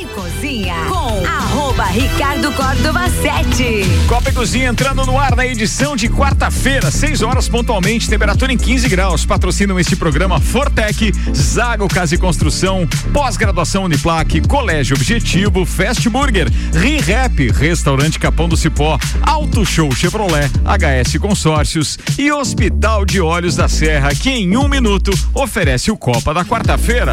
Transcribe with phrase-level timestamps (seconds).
[0.00, 3.84] e Cozinha com arroba Ricardo Córdova 7.
[4.08, 8.56] Copa e Cozinha entrando no ar na edição de quarta-feira, 6 horas pontualmente, temperatura em
[8.56, 9.26] 15 graus.
[9.26, 17.50] Patrocinam este programa Fortec, Zago Casa e Construção, pós-graduação Uniplaque, Colégio Objetivo, Fast Burger, ReHap,
[17.52, 24.14] Restaurante Capão do Cipó, Auto Show Chevrolet, HS Consórcios e Hospital de Olhos da Serra,
[24.14, 27.12] que em um minuto oferece o Copa da quarta-feira.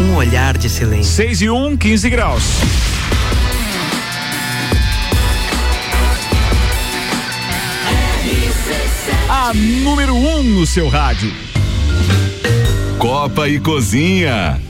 [0.00, 1.12] Um olhar de silêncio.
[1.12, 2.42] 6 e 1, 15 graus.
[9.28, 11.32] A número 1 um no seu rádio.
[12.98, 14.60] Copa e Cozinha.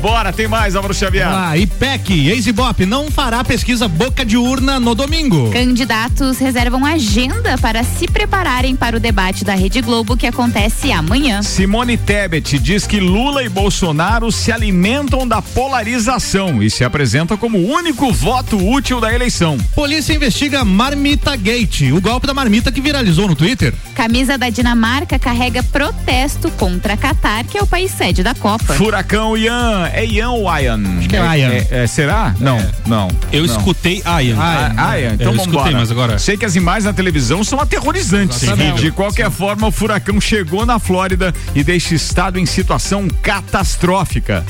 [0.00, 1.28] Bora, tem mais, Álvaro Xavier.
[1.28, 5.50] Ah, IPEC, ex-Ibope, não fará pesquisa boca de urna no domingo.
[5.50, 11.42] Candidatos reservam agenda para se prepararem para o debate da Rede Globo que acontece amanhã.
[11.42, 17.58] Simone Tebet diz que Lula e Bolsonaro se alimentam da polarização e se apresentam como
[17.58, 19.58] o único voto útil da eleição.
[19.74, 23.74] Polícia investiga Marmita Gate, o golpe da marmita que viralizou no Twitter.
[23.94, 28.72] Camisa da Dinamarca carrega protesto contra Catar, que é o país sede da Copa.
[28.74, 30.80] Furacão Ian, é Ian ou Ian?
[30.98, 31.50] Acho que é Ian.
[31.70, 32.34] É, será?
[32.38, 33.08] Não, não.
[33.32, 33.56] Eu não.
[33.56, 34.36] escutei Ian.
[34.38, 35.78] Ah, Ian, então eu vamos escutei, embora.
[35.78, 36.18] mas agora.
[36.18, 38.40] Sei que as imagens na televisão são aterrorizantes.
[38.80, 44.44] De qualquer forma, o furacão chegou na Flórida e deixa o estado em situação catastrófica.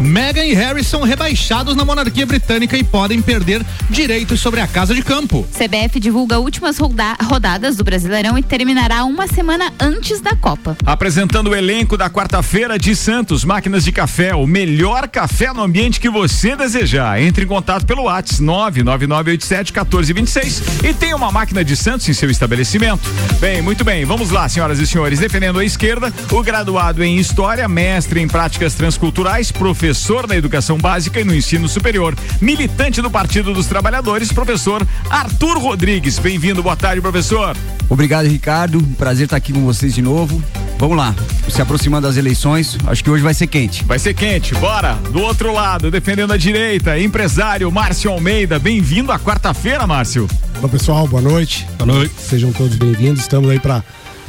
[0.00, 4.94] Meghan e Harry são rebaixados na monarquia britânica e podem perder direitos sobre a casa
[4.94, 5.46] de campo.
[5.52, 10.74] CBF divulga últimas roda- rodadas do Brasileirão e terminará uma semana antes da Copa.
[10.86, 16.00] Apresentando o elenco da quarta-feira de Santos, máquinas de café, o melhor café no ambiente
[16.00, 17.20] que você desejar.
[17.20, 23.02] Entre em contato pelo WhatsApp 999871426 e tem uma máquina de Santos em seu estabelecimento.
[23.38, 25.18] Bem, muito bem, vamos lá, senhoras e senhores.
[25.18, 29.89] Defendendo a esquerda, o graduado em História, mestre em Práticas Transculturais, professor
[30.26, 36.18] na Educação Básica e no Ensino Superior, militante do Partido dos Trabalhadores, professor Arthur Rodrigues.
[36.18, 37.56] Bem-vindo, boa tarde, professor.
[37.88, 38.80] Obrigado, Ricardo.
[38.96, 40.42] Prazer estar aqui com vocês de novo.
[40.78, 41.14] Vamos lá,
[41.48, 43.84] se aproximando das eleições, acho que hoje vai ser quente.
[43.84, 44.94] Vai ser quente, bora.
[45.12, 48.58] Do outro lado, defendendo a direita, empresário Márcio Almeida.
[48.58, 50.26] Bem-vindo à quarta-feira, Márcio.
[50.58, 51.66] Olá pessoal, boa noite.
[51.78, 52.14] Boa noite.
[52.18, 53.20] Sejam todos bem-vindos.
[53.20, 53.82] Estamos aí para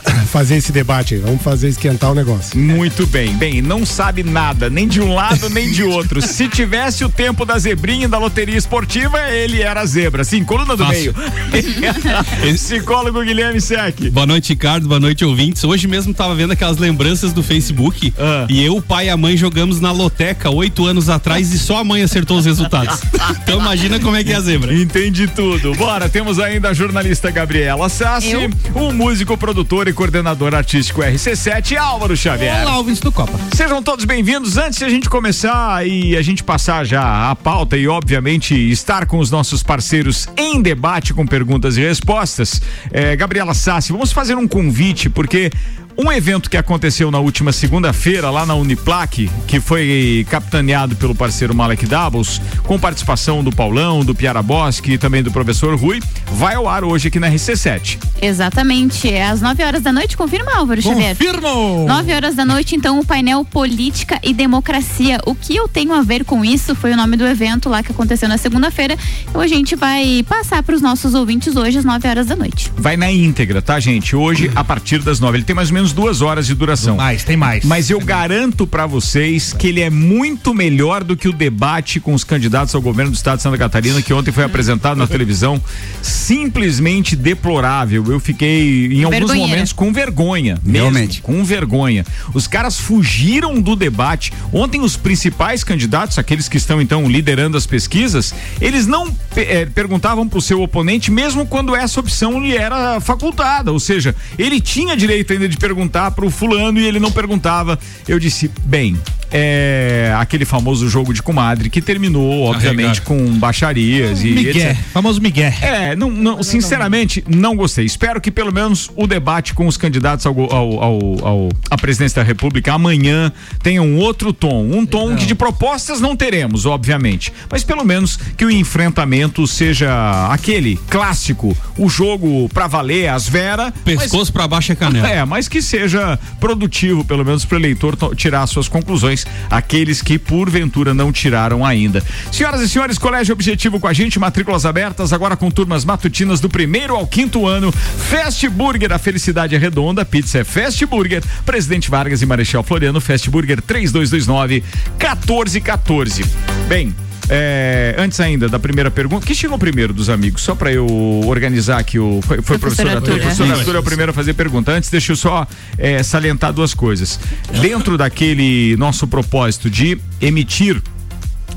[0.31, 1.19] fazer esse debate aí.
[1.21, 2.57] Vamos fazer esquentar o negócio.
[2.57, 3.35] Muito bem.
[3.35, 6.21] Bem, não sabe nada, nem de um lado nem de outro.
[6.25, 10.23] Se tivesse o tempo da zebrinha e da loteria esportiva, ele era zebra.
[10.23, 11.13] Sim, coluna do Fácil.
[11.51, 12.53] meio.
[12.55, 14.09] Psicólogo Guilherme Sec.
[14.11, 14.87] Boa noite, Ricardo.
[14.87, 15.63] Boa noite, ouvintes.
[15.63, 18.45] Hoje mesmo tava vendo aquelas lembranças do Facebook Ah.
[18.49, 21.77] e eu, o pai e a mãe jogamos na loteca oito anos atrás e só
[21.77, 22.99] a mãe acertou os resultados.
[23.43, 24.73] então imagina como é que é a zebra.
[24.73, 25.73] Entendi tudo.
[25.75, 28.49] Bora, temos ainda a jornalista Gabriela Sassi, Eu?
[28.75, 32.61] o músico, produtor e e coordenador artístico RC7, Álvaro Xavier.
[32.61, 33.37] Olá, ouvintes do Copa.
[33.53, 34.57] Sejam todos bem-vindos.
[34.57, 39.05] Antes de a gente começar e a gente passar já a pauta e, obviamente, estar
[39.05, 42.61] com os nossos parceiros em debate com perguntas e respostas,
[42.91, 45.51] eh, Gabriela Sassi, vamos fazer um convite, porque
[45.97, 51.53] um evento que aconteceu na última segunda-feira lá na Uniplac, que foi capitaneado pelo parceiro
[51.53, 55.99] Malek Doubles, com participação do Paulão, do Piara Bosque e também do professor Rui,
[56.33, 57.97] vai ao ar hoje aqui na RC7.
[58.21, 59.09] Exatamente.
[59.09, 61.15] É às 9 horas da noite, confirma, Álvaro Xavier?
[61.15, 61.85] Confirmo!
[61.87, 65.19] 9 horas da noite, então, o painel Política e Democracia.
[65.25, 67.91] O que eu tenho a ver com isso foi o nome do evento lá que
[67.91, 68.97] aconteceu na segunda-feira.
[69.29, 72.71] Então a gente vai passar para os nossos ouvintes hoje às 9 horas da noite.
[72.77, 74.15] Vai na íntegra, tá, gente?
[74.15, 75.37] Hoje, a partir das nove.
[75.37, 76.97] Ele tem mais ou menos duas horas de duração.
[76.97, 77.65] Mais, tem mais.
[77.65, 82.13] Mas eu garanto pra vocês que ele é muito melhor do que o debate com
[82.13, 85.61] os candidatos ao governo do estado de Santa Catarina que ontem foi apresentado na televisão.
[86.01, 88.05] Simplesmente deplorável.
[88.07, 89.49] Eu fiquei em alguns Vergonheira.
[89.49, 90.59] momentos com vergonha.
[90.63, 91.21] Mesmo, Realmente.
[91.21, 92.05] Com vergonha.
[92.33, 94.31] Os caras fugiram do debate.
[94.53, 100.27] Ontem os principais candidatos, aqueles que estão então liderando as pesquisas, eles não eh, perguntavam
[100.27, 103.71] pro seu oponente mesmo quando essa opção lhe era facultada.
[103.71, 105.70] Ou seja, ele tinha direito ainda de perguntar
[106.15, 107.77] pro fulano e ele não perguntava.
[108.07, 108.97] Eu disse, bem,
[109.33, 114.77] é aquele famoso jogo de comadre que terminou, obviamente, com baixarias e Miguel, etc.
[114.93, 115.53] famoso Miguel.
[115.61, 117.85] É, não, não, sinceramente, não gostei.
[117.85, 122.21] Espero que pelo menos o debate com os candidatos ao, ao, ao, ao- à presidência
[122.21, 123.31] da República amanhã
[123.63, 124.63] tenha um outro tom.
[124.71, 127.31] Um tom que de propostas não teremos, obviamente.
[127.49, 133.71] Mas pelo menos que o enfrentamento seja aquele clássico, o jogo pra valer, as Vera.
[133.85, 135.09] Pescoço pra baixo é canela.
[135.09, 140.01] É, mas que seja produtivo, pelo menos para o eleitor to- tirar suas conclusões, aqueles
[140.01, 142.03] que porventura não tiraram ainda.
[142.31, 146.49] Senhoras e senhores, Colégio Objetivo com a gente, matrículas abertas, agora com turmas matutinas do
[146.49, 147.71] primeiro ao quinto ano.
[147.71, 152.99] Fast Burger, a felicidade é redonda, pizza é Fast Burger, Presidente Vargas e Marechal Floriano,
[153.01, 154.63] Fast Burger 3229
[154.99, 156.23] 1414.
[156.67, 156.95] Bem,
[157.33, 160.41] é, antes ainda da primeira pergunta, que chegou primeiro dos amigos?
[160.41, 160.85] Só para eu
[161.25, 162.19] organizar aqui o.
[162.21, 163.11] Foi, foi Professor professor Arthur.
[163.13, 163.19] Arthur, é.
[163.21, 164.73] Professor Arthur é o primeiro a fazer pergunta.
[164.73, 165.47] Antes, deixa eu só
[165.77, 167.17] é, salientar duas coisas.
[167.61, 170.81] Dentro daquele nosso propósito de emitir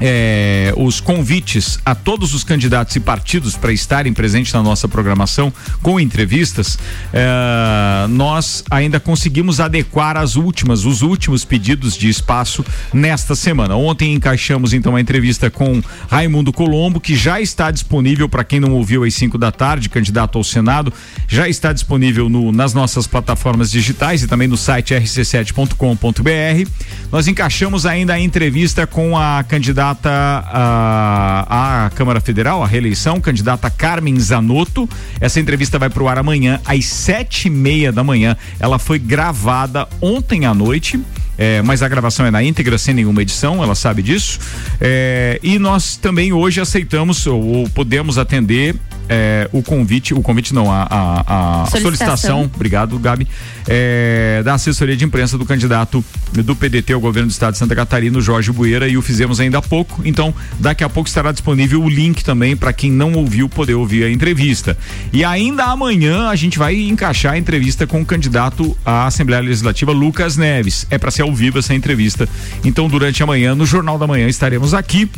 [0.00, 5.52] é, os convites a todos os candidatos e partidos para estarem presentes na nossa programação
[5.82, 6.79] com entrevistas,
[7.12, 13.76] é, nós ainda conseguimos adequar as últimas, os últimos pedidos de espaço nesta semana.
[13.76, 15.81] Ontem encaixamos então a entrevista com
[16.11, 20.38] Raimundo Colombo, que já está disponível para quem não ouviu às 5 da tarde, candidato
[20.38, 20.93] ao Senado,
[21.29, 26.69] já está disponível no- nas nossas plataformas digitais e também no site rc7.com.br.
[27.12, 33.69] Nós encaixamos ainda a entrevista com a candidata à, à Câmara Federal, à reeleição, candidata
[33.69, 34.89] Carmen Zanotto.
[35.21, 38.37] Essa entrevista vai pro ar amanhã às sete e meia da manhã.
[38.59, 41.01] Ela foi gravada ontem à noite.
[41.37, 44.39] é, mas a gravação é na íntegra, sem nenhuma edição, ela sabe disso.
[44.81, 48.77] É, e nós também hoje aceitamos ou, ou podemos atender
[49.09, 51.21] é, o convite, o convite não, a, a-
[51.62, 51.83] a Solicitação.
[51.83, 53.27] solicitação, obrigado, Gabi,
[53.69, 57.75] é, da assessoria de imprensa do candidato do PDT ao governo do estado de Santa
[57.75, 60.01] Catarina, o Jorge Bueira, e o fizemos ainda há pouco.
[60.05, 64.05] Então, daqui a pouco estará disponível o link também para quem não ouviu poder ouvir
[64.05, 64.77] a entrevista.
[65.12, 69.93] E ainda amanhã a gente vai encaixar a entrevista com o candidato à Assembleia Legislativa,
[69.93, 70.87] Lucas Neves.
[70.91, 72.29] É para ser ao vivo essa entrevista.
[72.65, 75.09] Então, durante a manhã, no Jornal da Manhã, estaremos aqui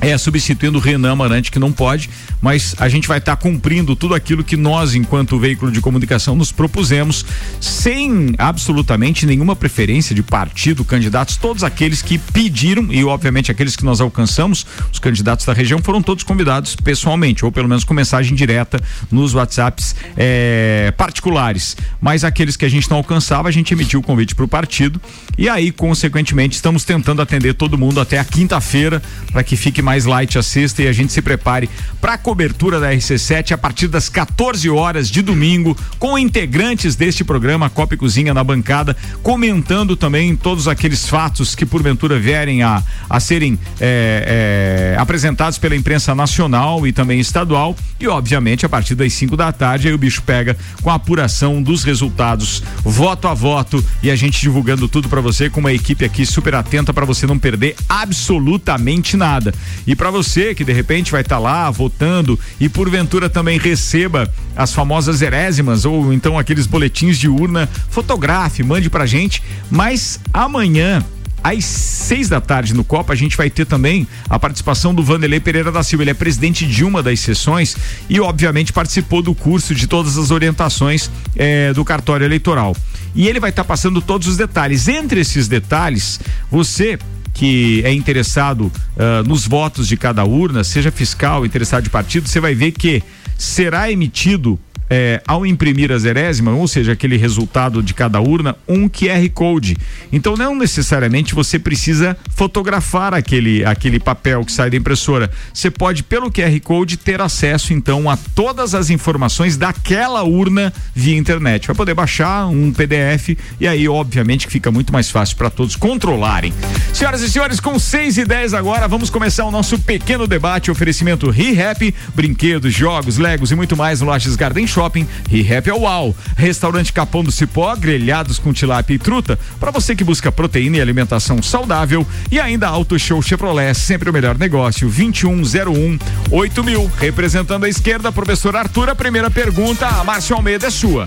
[0.00, 2.08] é, substituindo o Renan Amarante, que não pode,
[2.40, 6.52] mas a gente vai estar cumprindo tudo aquilo que nós, enquanto veículo de comunicação, nos
[6.52, 7.24] propusemos,
[7.60, 13.84] sem absolutamente nenhuma preferência de partido, candidatos, todos aqueles que pediram, e obviamente aqueles que
[13.84, 18.36] nós alcançamos, os candidatos da região, foram todos convidados pessoalmente, ou pelo menos com mensagem
[18.36, 21.76] direta nos WhatsApps é, particulares.
[22.00, 25.00] Mas aqueles que a gente não alcançava, a gente emitiu o convite para o partido,
[25.36, 29.02] e aí, consequentemente, estamos tentando atender todo mundo até a quinta-feira,
[29.32, 31.66] para que fique mais light a sexta e a gente se prepare
[31.98, 37.24] para a cobertura da RC7 a partir das 14 horas de domingo, com integrantes deste
[37.24, 42.82] programa Copa e Cozinha na bancada, comentando também todos aqueles fatos que porventura vierem a,
[43.08, 47.74] a serem é, é, apresentados pela imprensa nacional e também estadual.
[47.98, 51.62] E, obviamente, a partir das 5 da tarde, aí o bicho pega com a apuração
[51.62, 56.04] dos resultados, voto a voto, e a gente divulgando tudo para você com uma equipe
[56.04, 59.54] aqui super atenta para você não perder absolutamente nada.
[59.86, 64.72] E para você que de repente vai estar lá votando e porventura também receba as
[64.72, 71.04] famosas erésimas ou então aqueles boletins de urna, fotografe, mande pra gente, mas amanhã
[71.42, 75.40] às seis da tarde no Copa, a gente vai ter também a participação do Vanderlei
[75.40, 76.02] Pereira da Silva.
[76.02, 77.76] Ele é presidente de uma das sessões
[78.08, 82.76] e, obviamente, participou do curso de todas as orientações eh, do cartório eleitoral.
[83.14, 84.88] E ele vai estar passando todos os detalhes.
[84.88, 86.20] Entre esses detalhes,
[86.50, 86.98] você
[87.38, 92.40] que é interessado uh, nos votos de cada urna, seja fiscal, interessado de partido, você
[92.40, 93.00] vai ver que
[93.38, 98.88] será emitido é, ao imprimir a zerésima, ou seja, aquele resultado de cada urna, um
[98.88, 99.76] QR Code.
[100.12, 105.30] Então não necessariamente você precisa fotografar aquele, aquele papel que sai da impressora.
[105.52, 111.16] Você pode, pelo QR Code, ter acesso então a todas as informações daquela urna via
[111.16, 111.66] internet.
[111.66, 115.76] Vai poder baixar um PDF e aí, obviamente, que fica muito mais fácil para todos
[115.76, 116.52] controlarem.
[116.92, 120.70] Senhoras e senhores, com 6 e 10 agora, vamos começar o nosso pequeno debate.
[120.70, 125.06] Oferecimento ReHap, brinquedos, jogos, legos e muito mais no Lages Garden Shopping.
[125.28, 126.16] ReHap é UAU.
[126.34, 129.38] Restaurante Capão do Cipó, grelhados com tilápia e truta.
[129.60, 132.06] Para você que busca proteína e alimentação saudável.
[132.32, 134.88] E ainda Auto Show Chevrolet, sempre o melhor negócio.
[134.88, 135.98] 2101
[136.30, 136.90] 8000.
[136.98, 141.04] Representando a esquerda, professor Arthur, a primeira pergunta, a Márcio Almeida é sua.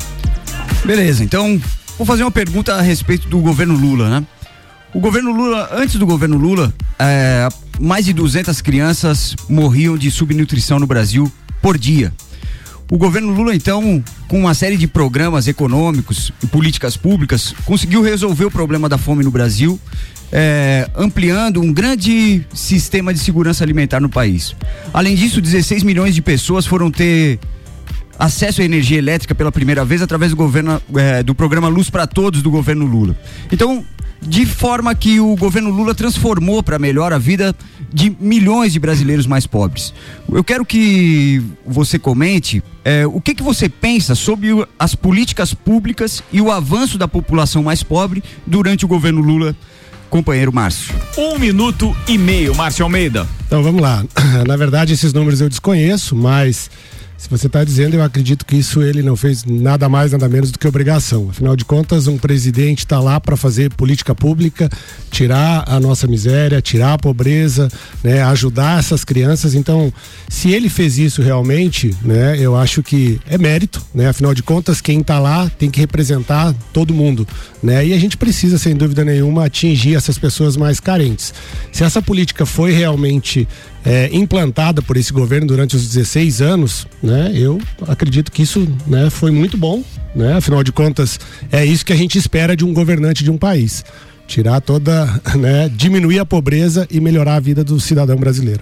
[0.85, 1.59] Beleza, então
[1.97, 4.25] vou fazer uma pergunta a respeito do governo Lula, né?
[4.93, 7.47] O governo Lula, antes do governo Lula, é,
[7.79, 12.11] mais de 200 crianças morriam de subnutrição no Brasil por dia.
[12.91, 18.43] O governo Lula, então, com uma série de programas econômicos e políticas públicas, conseguiu resolver
[18.43, 19.79] o problema da fome no Brasil,
[20.29, 24.53] é, ampliando um grande sistema de segurança alimentar no país.
[24.93, 27.39] Além disso, 16 milhões de pessoas foram ter
[28.21, 32.05] acesso à energia elétrica pela primeira vez através do governo é, do programa Luz para
[32.05, 33.17] Todos do governo Lula.
[33.51, 33.83] Então,
[34.21, 37.55] de forma que o governo Lula transformou para melhor a vida
[37.91, 39.91] de milhões de brasileiros mais pobres.
[40.31, 46.23] Eu quero que você comente é, o que, que você pensa sobre as políticas públicas
[46.31, 49.55] e o avanço da população mais pobre durante o governo Lula,
[50.11, 50.93] companheiro Márcio.
[51.17, 53.27] Um minuto e meio, Márcio Almeida.
[53.47, 54.05] Então vamos lá.
[54.45, 56.69] Na verdade, esses números eu desconheço, mas
[57.21, 60.49] se você está dizendo, eu acredito que isso ele não fez nada mais, nada menos
[60.49, 61.29] do que obrigação.
[61.29, 64.67] Afinal de contas, um presidente está lá para fazer política pública,
[65.11, 67.69] tirar a nossa miséria, tirar a pobreza,
[68.03, 69.53] né, ajudar essas crianças.
[69.53, 69.93] Então,
[70.27, 74.09] se ele fez isso realmente, né, eu acho que é mérito, né?
[74.09, 77.27] Afinal de contas, quem está lá tem que representar todo mundo,
[77.61, 77.85] né?
[77.85, 81.35] E a gente precisa, sem dúvida nenhuma, atingir essas pessoas mais carentes.
[81.71, 83.47] Se essa política foi realmente
[83.85, 87.31] é, implantada por esse governo durante os 16 anos, né?
[87.33, 89.83] Eu acredito que isso, né, foi muito bom,
[90.15, 90.33] né?
[90.37, 91.19] Afinal de contas,
[91.51, 93.83] é isso que a gente espera de um governante de um país.
[94.27, 98.61] Tirar toda, né, diminuir a pobreza e melhorar a vida do cidadão brasileiro.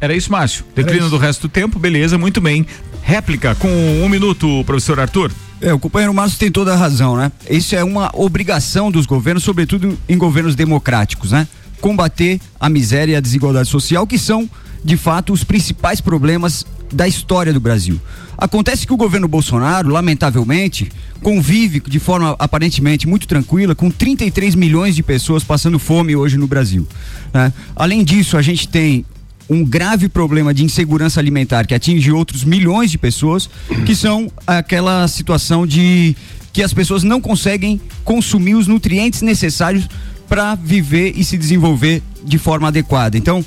[0.00, 0.64] Era isso, Márcio.
[0.74, 2.66] Declínio do resto do tempo, beleza, muito bem.
[3.02, 3.68] Réplica com
[4.02, 5.30] um minuto, professor Arthur.
[5.60, 7.30] É, o companheiro Márcio tem toda a razão, né?
[7.50, 11.46] Isso é uma obrigação dos governos, sobretudo em governos democráticos, né?
[11.80, 14.48] Combater a miséria e a desigualdade social, que são,
[14.84, 18.00] de fato, os principais problemas da história do Brasil.
[18.36, 20.90] Acontece que o governo Bolsonaro, lamentavelmente,
[21.22, 26.46] convive de forma aparentemente muito tranquila com 33 milhões de pessoas passando fome hoje no
[26.46, 26.86] Brasil.
[27.32, 27.52] Né?
[27.76, 29.04] Além disso, a gente tem
[29.48, 33.50] um grave problema de insegurança alimentar que atinge outros milhões de pessoas,
[33.84, 36.16] que são aquela situação de
[36.52, 39.88] que as pessoas não conseguem consumir os nutrientes necessários
[40.30, 43.18] para viver e se desenvolver de forma adequada.
[43.18, 43.44] Então,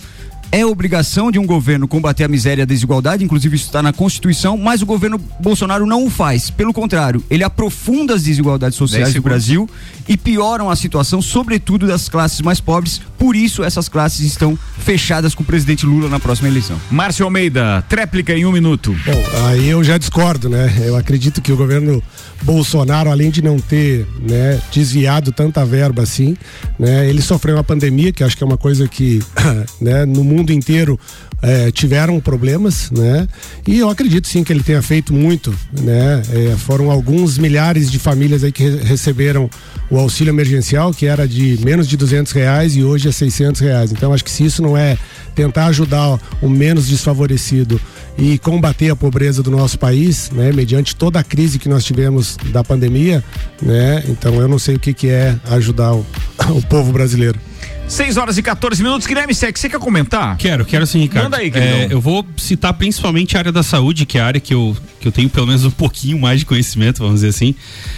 [0.51, 3.91] é obrigação de um governo combater a miséria e a desigualdade, inclusive isso está na
[3.91, 6.51] Constituição, mas o governo Bolsonaro não o faz.
[6.51, 9.67] Pelo contrário, ele aprofunda as desigualdades sociais do Brasil
[10.07, 13.01] e pioram a situação, sobretudo das classes mais pobres.
[13.17, 16.79] Por isso, essas classes estão fechadas com o presidente Lula na próxima eleição.
[16.91, 18.95] Márcio Almeida, tréplica em um minuto.
[19.05, 20.71] Bom, aí eu já discordo, né?
[20.85, 22.03] Eu acredito que o governo
[22.43, 26.35] Bolsonaro, além de não ter né, desviado tanta verba assim,
[26.77, 29.21] né, ele sofreu uma pandemia, que acho que é uma coisa que
[29.79, 30.99] né, no mundo inteiro
[31.43, 33.27] é, tiveram problemas, né?
[33.67, 36.21] E eu acredito sim que ele tenha feito muito, né?
[36.31, 39.49] É, foram alguns milhares de famílias aí que re receberam
[39.89, 43.91] o auxílio emergencial, que era de menos de duzentos reais e hoje é seiscentos reais.
[43.91, 44.97] Então acho que se isso não é
[45.35, 47.79] tentar ajudar o menos desfavorecido
[48.17, 52.37] e combater a pobreza do nosso país, né, mediante toda a crise que nós tivemos
[52.51, 53.23] da pandemia,
[53.61, 54.03] né?
[54.07, 56.05] Então eu não sei o que que é ajudar o,
[56.55, 57.39] o povo brasileiro.
[57.87, 59.05] 6 horas e 14 minutos.
[59.05, 60.35] Guilherme Sec, você quer comentar?
[60.37, 61.25] Quero, quero sim, Ricardo.
[61.25, 61.51] Manda aí.
[61.53, 64.75] É, eu vou citar principalmente a área da saúde, que é a área que eu,
[64.99, 67.53] que eu tenho pelo menos um pouquinho mais de conhecimento, vamos dizer assim.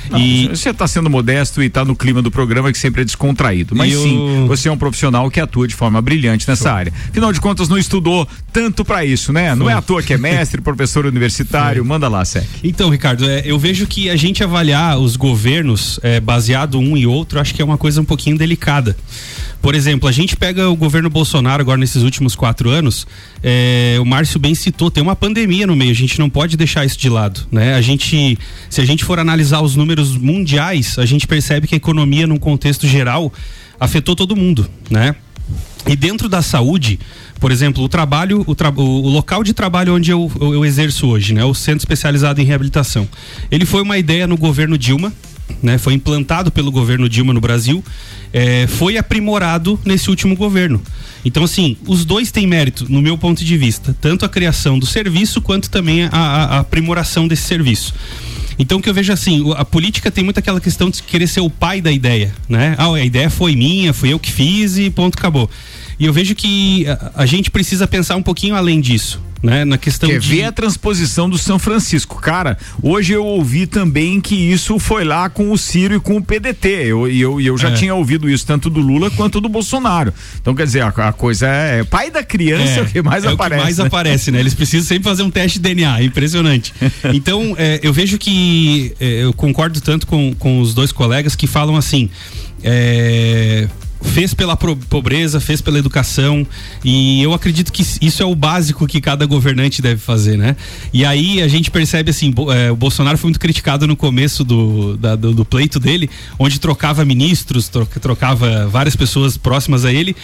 [0.10, 3.06] Não, e Você está sendo modesto e está no clima do programa que sempre é
[3.06, 3.74] descontraído.
[3.74, 6.92] Mas eu- sim, você é um profissional que atua de forma brilhante nessa área.
[7.10, 9.56] Afinal de contas, não estudou tanto para isso, né?
[9.56, 11.86] Não é à toa que é mestre, professor universitário.
[11.86, 12.46] Manda lá, Sec.
[12.64, 17.08] Então, Ricardo, é, eu vejo que a gente avaliar os governos é, baseado um e
[17.08, 18.98] outro, acho que é uma coisa um pouquinho delicada.
[19.66, 23.08] Por exemplo, a gente pega o governo Bolsonaro agora nesses últimos quatro anos,
[23.42, 26.86] é, o Márcio bem citou, tem uma pandemia no meio, a gente não pode deixar
[26.86, 27.74] isso de lado, né?
[27.74, 28.38] A gente,
[28.70, 32.38] se a gente for analisar os números mundiais, a gente percebe que a economia num
[32.38, 33.34] contexto geral
[33.80, 35.16] afetou todo mundo, né?
[35.88, 37.00] E dentro da saúde,
[37.40, 41.34] por exemplo, o trabalho, o, tra o local de trabalho onde eu, eu, exerço hoje,
[41.34, 41.44] né?
[41.44, 43.10] O Centro Especializado em Reabilitação.
[43.50, 45.12] Ele foi uma ideia no governo Dilma,
[45.62, 45.80] né?
[45.80, 47.84] Foi implantado pelo governo Dilma no Brasil,
[48.36, 50.84] é, foi aprimorado nesse último governo.
[51.24, 54.86] Então, assim, os dois têm mérito, no meu ponto de vista, tanto a criação do
[54.86, 57.94] serviço quanto também a, a, a aprimoração desse serviço.
[58.60, 61.50] Então, que eu vejo assim, a política tem muito aquela questão de querer ser o
[61.50, 62.76] pai da ideia, né?
[62.78, 65.50] Ah, a ideia foi minha, fui eu que fiz e ponto, acabou.
[66.00, 69.22] E eu vejo que a, a gente precisa pensar um pouquinho além disso.
[69.44, 70.28] Né, na questão Quer de...
[70.28, 72.20] ver a transposição do São Francisco.
[72.20, 76.24] Cara, hoje eu ouvi também que isso foi lá com o Ciro e com o
[76.24, 76.68] PDT.
[76.88, 77.74] Eu, e eu, eu já É.
[77.74, 80.12] tinha ouvido isso tanto do Lula quanto do Bolsonaro.
[80.42, 83.28] Então, quer dizer, a, a coisa é, é pai da criança o que mais é
[83.28, 83.54] aparece.
[83.54, 83.86] O que mais né?
[83.86, 84.40] aparece, né?
[84.40, 86.74] Eles precisam sempre fazer um teste de DNA, é impressionante.
[87.14, 91.46] Então, é, eu vejo que é, eu concordo tanto com, com os dois colegas que
[91.46, 92.10] falam assim.
[92.64, 93.68] é,
[94.14, 96.46] fez pela pobreza, fez pela educação
[96.84, 100.56] e eu acredito que isso é o básico que cada governante deve fazer, né?
[100.94, 104.96] E aí a gente percebe assim, é, o Bolsonaro foi muito criticado no começo do,
[104.98, 106.10] da- do, do pleito dele,
[106.40, 110.16] onde trocava ministros, troca- trocava várias pessoas próximas a ele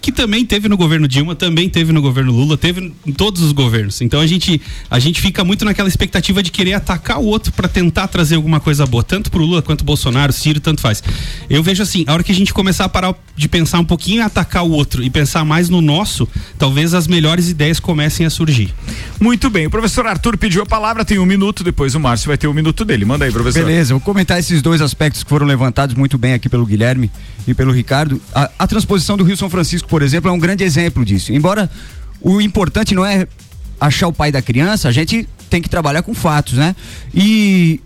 [0.00, 3.52] que também teve no governo Dilma, também teve no governo Lula, teve em todos os
[3.52, 4.00] governos.
[4.00, 7.68] Então a gente a gente fica muito naquela expectativa de querer atacar o outro para
[7.68, 11.02] tentar trazer alguma coisa boa, tanto pro Lula quanto Bolsonaro, Ciro, tanto faz.
[11.48, 14.18] Eu vejo assim, a hora que a gente começar a parar de pensar um pouquinho
[14.18, 16.28] em atacar o outro e pensar mais no nosso,
[16.58, 18.74] talvez as melhores ideias comecem a surgir.
[19.20, 22.38] Muito bem, o professor Arthur pediu a palavra, tem um minuto, depois o Márcio vai
[22.38, 23.04] ter um minuto dele.
[23.04, 23.64] Manda aí, professor.
[23.64, 27.10] Beleza, vou comentar esses dois aspectos que foram levantados muito bem aqui pelo Guilherme
[27.46, 28.20] e pelo Ricardo.
[28.34, 31.32] A, a transposição do Rio São Francisco, por exemplo, é um grande exemplo disso.
[31.32, 31.70] Embora
[32.20, 33.26] o importante não é
[33.80, 36.74] achar o pai da criança, a gente tem que trabalhar com fatos, né?
[37.14, 37.80] E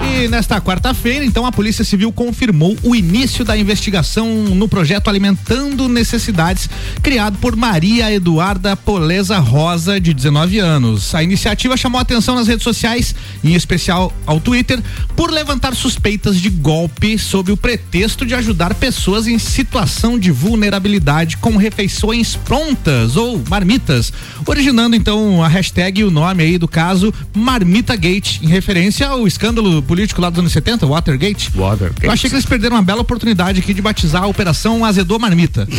[0.04, 5.88] E nesta quarta-feira, então, a Polícia Civil confirmou o início da investigação no projeto Alimentando
[5.88, 6.70] Necessidades,
[7.02, 11.14] criado por Maria Eduarda Poleza Rosa, de 19 anos.
[11.14, 14.82] A iniciativa chamou atenção nas redes sociais, em especial ao Twitter,
[15.16, 21.38] por levantar suspeitas de golpe sob o pretexto de ajudar pessoas em situação de vulnerabilidade
[21.38, 24.14] com refeições prontas ou marmitas,
[24.46, 29.26] originando então a hashtag e o nome aí do caso Marmita Gate, em referência ao
[29.28, 31.52] escândalo político lá dos anos 70, Watergate.
[31.56, 32.06] Watergate.
[32.06, 35.68] Eu achei que eles perderam uma bela oportunidade aqui de batizar a Operação Azedou Marmita.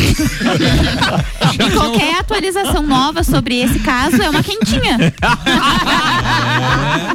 [1.52, 4.98] E qualquer atualização nova sobre esse caso é uma quentinha.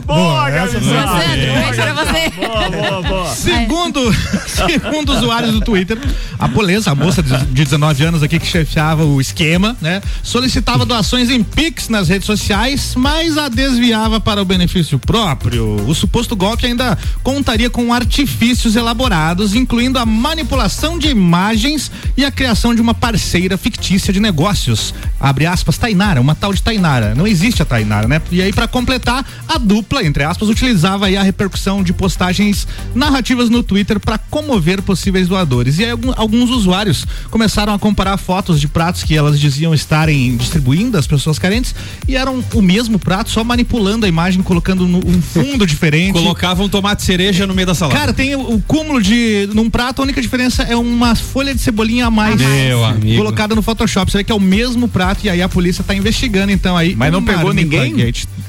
[0.06, 2.30] Boa, beijo pra você.
[2.36, 3.26] Boa, boa, boa.
[3.36, 4.14] Segundo,
[4.48, 5.98] segundo usuários do Twitter,
[6.38, 10.86] a Poleza, a moça de de 19 anos aqui que chefiava o esquema, né, solicitava
[10.86, 15.78] doações em Pix nas redes sociais policiais, mas a desviava para o benefício próprio.
[15.88, 22.30] O suposto golpe ainda contaria com artifícios elaborados, incluindo a manipulação de imagens e a
[22.30, 24.94] criação de uma parceira fictícia de negócios.
[25.20, 27.16] Abre aspas, Tainara, uma tal de Tainara.
[27.16, 28.22] Não existe a Tainara, né?
[28.32, 33.50] E aí, para completar, a dupla, entre aspas, utilizava aí a repercussão de postagens narrativas
[33.50, 35.80] no Twitter para comover possíveis doadores.
[35.80, 40.96] E aí, alguns usuários começaram a comparar fotos de pratos que elas diziam estarem distribuindo
[40.96, 41.74] às pessoas carentes
[42.08, 46.14] e eram o mesmo prato, só manipulando a imagem, colocando no, um fundo diferente.
[46.26, 47.98] Colocavam um tomate cereja no meio da salada.
[47.98, 49.50] Cara, tem o, o, cúmulo de.
[49.54, 52.40] Num prato, a única diferença é uma folha de cebolinha a mais.
[52.40, 53.18] Meu amigo.
[53.18, 54.12] Colocada no Photoshop.
[54.12, 56.96] Você vê que é o mesmo prato e aí a polícia tá investigando, então aí.
[56.96, 57.96] Mas não pegou ninguém?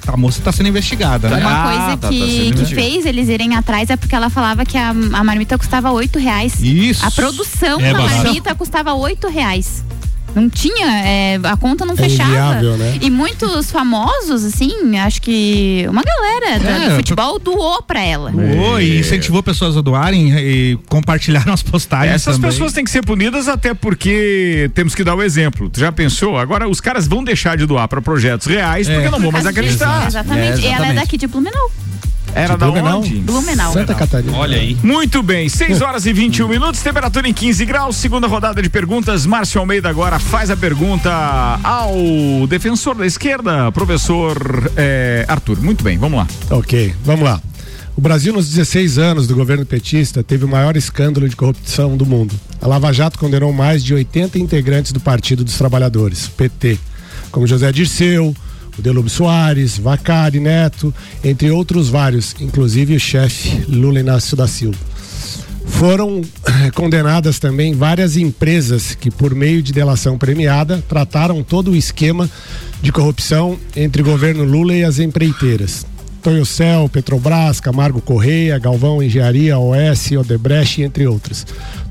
[0.07, 1.39] A moça tá sendo investigada, né?
[1.39, 4.65] Uma coisa ah, tá, que, tá que fez eles irem atrás é porque ela falava
[4.65, 6.63] que a, a marmita custava oito reais.
[6.63, 7.05] Isso.
[7.05, 9.85] A produção é da marmita custava oito reais.
[10.37, 12.29] Não tinha, é, a conta não é fechava.
[12.29, 12.99] Inviável, né?
[13.01, 17.53] E muitos famosos, assim, acho que uma galera é, do futebol tô...
[17.53, 18.31] doou pra ela.
[18.31, 22.17] Doou e incentivou pessoas a doarem e compartilharam as postagens.
[22.17, 22.51] Essas também.
[22.51, 25.71] pessoas têm que ser punidas até porque temos que dar o exemplo.
[25.71, 26.37] Tu já pensou?
[26.37, 29.11] Agora os caras vão deixar de doar para projetos reais porque é.
[29.11, 30.07] não vão mais acreditar.
[30.07, 30.43] Exatamente.
[30.45, 30.67] É, exatamente.
[30.67, 31.71] Ela é daqui de Blumenau.
[32.37, 32.99] Era da Blumenau?
[33.01, 33.15] onde?
[33.17, 33.73] Blumenau.
[33.73, 34.37] Santa Catarina.
[34.37, 34.77] Olha aí.
[34.83, 39.25] Muito bem, 6 horas e 21 minutos, temperatura em 15 graus, segunda rodada de perguntas.
[39.25, 41.11] Márcio Almeida agora faz a pergunta
[41.65, 45.63] ao defensor da esquerda, professor é, Arthur.
[45.63, 46.27] Muito bem, vamos lá.
[46.51, 47.41] Ok, vamos lá.
[47.97, 52.05] O Brasil, nos 16 anos do governo petista, teve o maior escândalo de corrupção do
[52.05, 52.35] mundo.
[52.61, 56.79] A Lava Jato condenou mais de 80 integrantes do Partido dos Trabalhadores, PT,
[57.31, 58.37] como José Dirceu,
[58.79, 60.93] o Soares, Vacari Neto,
[61.25, 64.79] entre outros vários, inclusive o chefe Lula Inácio da Silva.
[65.67, 66.23] Foram
[66.75, 72.31] condenadas também várias empresas que, por meio de delação premiada, trataram todo o esquema
[72.81, 75.85] de corrupção entre o governo Lula e as empreiteiras.
[76.23, 81.47] Toyocel, Petrobras, Camargo Correia, Galvão Engenharia, OS, Odebrecht, entre outros.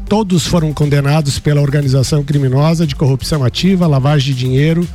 [0.10, 4.88] Todos foram condenados pela organização criminosa de corrupção ativa, lavagem de dinheiro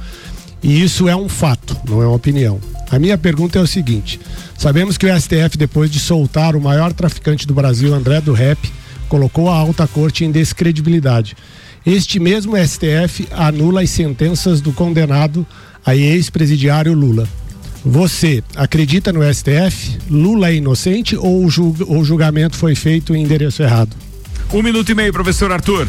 [0.62, 2.60] e isso é um fato, não é uma opinião.
[2.90, 4.20] A minha pergunta é o seguinte:
[4.58, 8.58] sabemos que o STF, depois de soltar o maior traficante do Brasil, André do Rep,
[9.08, 11.36] colocou a alta corte em descredibilidade.
[11.84, 15.46] Este mesmo STF anula as sentenças do condenado
[15.84, 17.26] a ex-presidiário Lula.
[17.84, 19.98] Você acredita no STF?
[20.10, 23.96] Lula é inocente ou o julgamento foi feito em endereço errado?
[24.52, 25.88] Um minuto e meio, professor Arthur.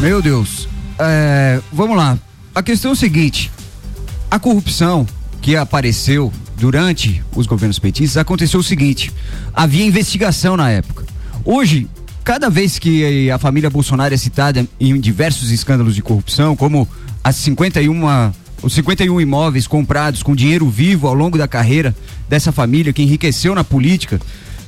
[0.00, 0.68] Meu Deus.
[0.98, 2.18] É, vamos lá.
[2.54, 3.50] A questão é o seguinte:
[4.30, 5.06] a corrupção
[5.40, 9.12] que apareceu durante os governos petistas aconteceu o seguinte:
[9.54, 11.04] havia investigação na época.
[11.44, 11.88] Hoje,
[12.24, 16.88] cada vez que a família Bolsonaro é citada em diversos escândalos de corrupção, como
[17.22, 21.94] as 51 os 51 imóveis comprados com dinheiro vivo ao longo da carreira
[22.28, 24.18] dessa família que enriqueceu na política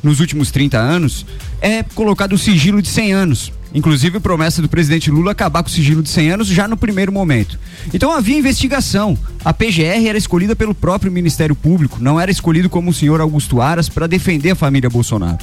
[0.02, 1.26] nos últimos 30 anos,
[1.60, 3.52] é colocado o sigilo de 100 anos.
[3.74, 7.12] Inclusive promessa do presidente Lula acabar com o sigilo de 100 anos já no primeiro
[7.12, 7.58] momento.
[7.92, 9.16] Então havia investigação.
[9.44, 13.60] A PGR era escolhida pelo próprio Ministério Público, não era escolhido como o senhor Augusto
[13.60, 15.38] Aras para defender a família Bolsonaro.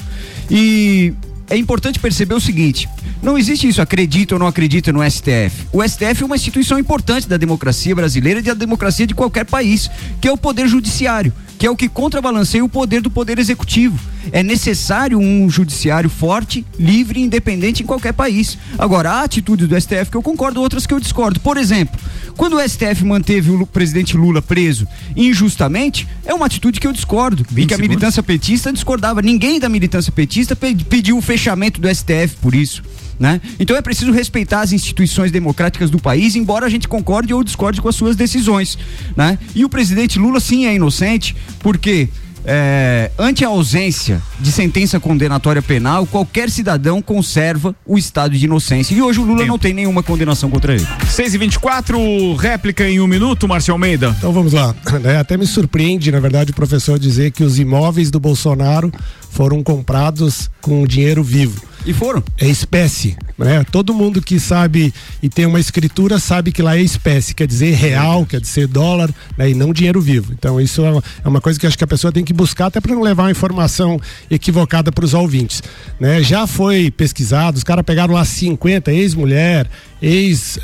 [0.50, 1.14] E
[1.48, 2.88] é importante perceber o seguinte:
[3.22, 5.68] não existe isso, acredita ou não acredita no STF.
[5.72, 9.88] O STF é uma instituição importante da democracia brasileira e da democracia de qualquer país,
[10.20, 13.98] que é o Poder Judiciário que é o que contrabalanceia o poder do poder executivo.
[14.32, 18.58] É necessário um judiciário forte, livre e independente em qualquer país.
[18.78, 21.40] Agora, a atitude do STF que eu concordo, outras que eu discordo.
[21.40, 21.98] Por exemplo,
[22.36, 27.46] quando o STF manteve o presidente Lula preso injustamente, é uma atitude que eu discordo.
[27.56, 29.22] E que a militância petista discordava.
[29.22, 32.82] Ninguém da militância petista pediu o fechamento do STF por isso.
[33.18, 33.40] Né?
[33.58, 37.80] Então é preciso respeitar as instituições democráticas do país, embora a gente concorde ou discorde
[37.80, 38.78] com as suas decisões.
[39.16, 39.38] Né?
[39.54, 42.08] E o presidente Lula sim é inocente, porque
[42.48, 48.94] é, ante a ausência de sentença condenatória penal, qualquer cidadão conserva o estado de inocência.
[48.94, 49.48] E hoje o Lula Tempo.
[49.48, 50.86] não tem nenhuma condenação contra ele.
[51.10, 54.14] 6 e 24 réplica em um minuto, Márcio Almeida.
[54.16, 54.74] Então vamos lá.
[55.06, 58.90] É, até me surpreende, na verdade, o professor dizer que os imóveis do Bolsonaro
[59.30, 61.60] foram comprados com dinheiro vivo.
[61.86, 62.20] E foram?
[62.36, 63.64] É espécie, né?
[63.70, 67.74] Todo mundo que sabe e tem uma escritura sabe que lá é espécie, quer dizer
[67.74, 69.50] real, quer dizer dólar, né?
[69.50, 70.32] E não dinheiro vivo.
[70.32, 72.80] Então isso é uma, é coisa que acho que a pessoa tem que buscar até
[72.80, 75.62] para não levar uma informação equivocada para os ouvintes,
[76.00, 76.20] né?
[76.24, 80.60] Já foi pesquisado, os caras pegaram lá 50 ex-mulher, ex-sogro,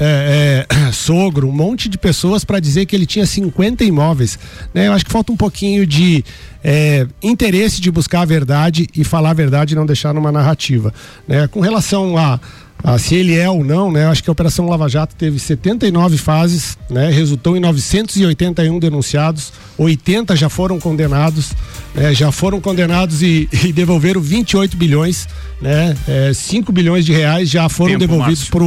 [1.46, 4.38] é, é, um monte de pessoas para dizer que ele tinha 50 imóveis,
[4.74, 4.88] né?
[4.88, 6.24] Eu acho que falta um pouquinho de
[6.62, 10.92] é, interesse de buscar a verdade e falar a verdade e não deixar numa narrativa.
[11.26, 11.46] Né?
[11.48, 12.38] Com relação a
[12.84, 14.06] ah, se ele é ou não, né?
[14.06, 17.10] Acho que a Operação Lava Jato teve 79 fases, né?
[17.10, 21.52] Resultou em 981 denunciados, 80 já foram condenados,
[21.94, 22.12] né?
[22.12, 25.28] Já foram condenados e, e devolveram 28 bilhões,
[25.60, 25.96] né?
[26.08, 28.64] É, 5 bilhões de reais já foram Tempo, devolvidos para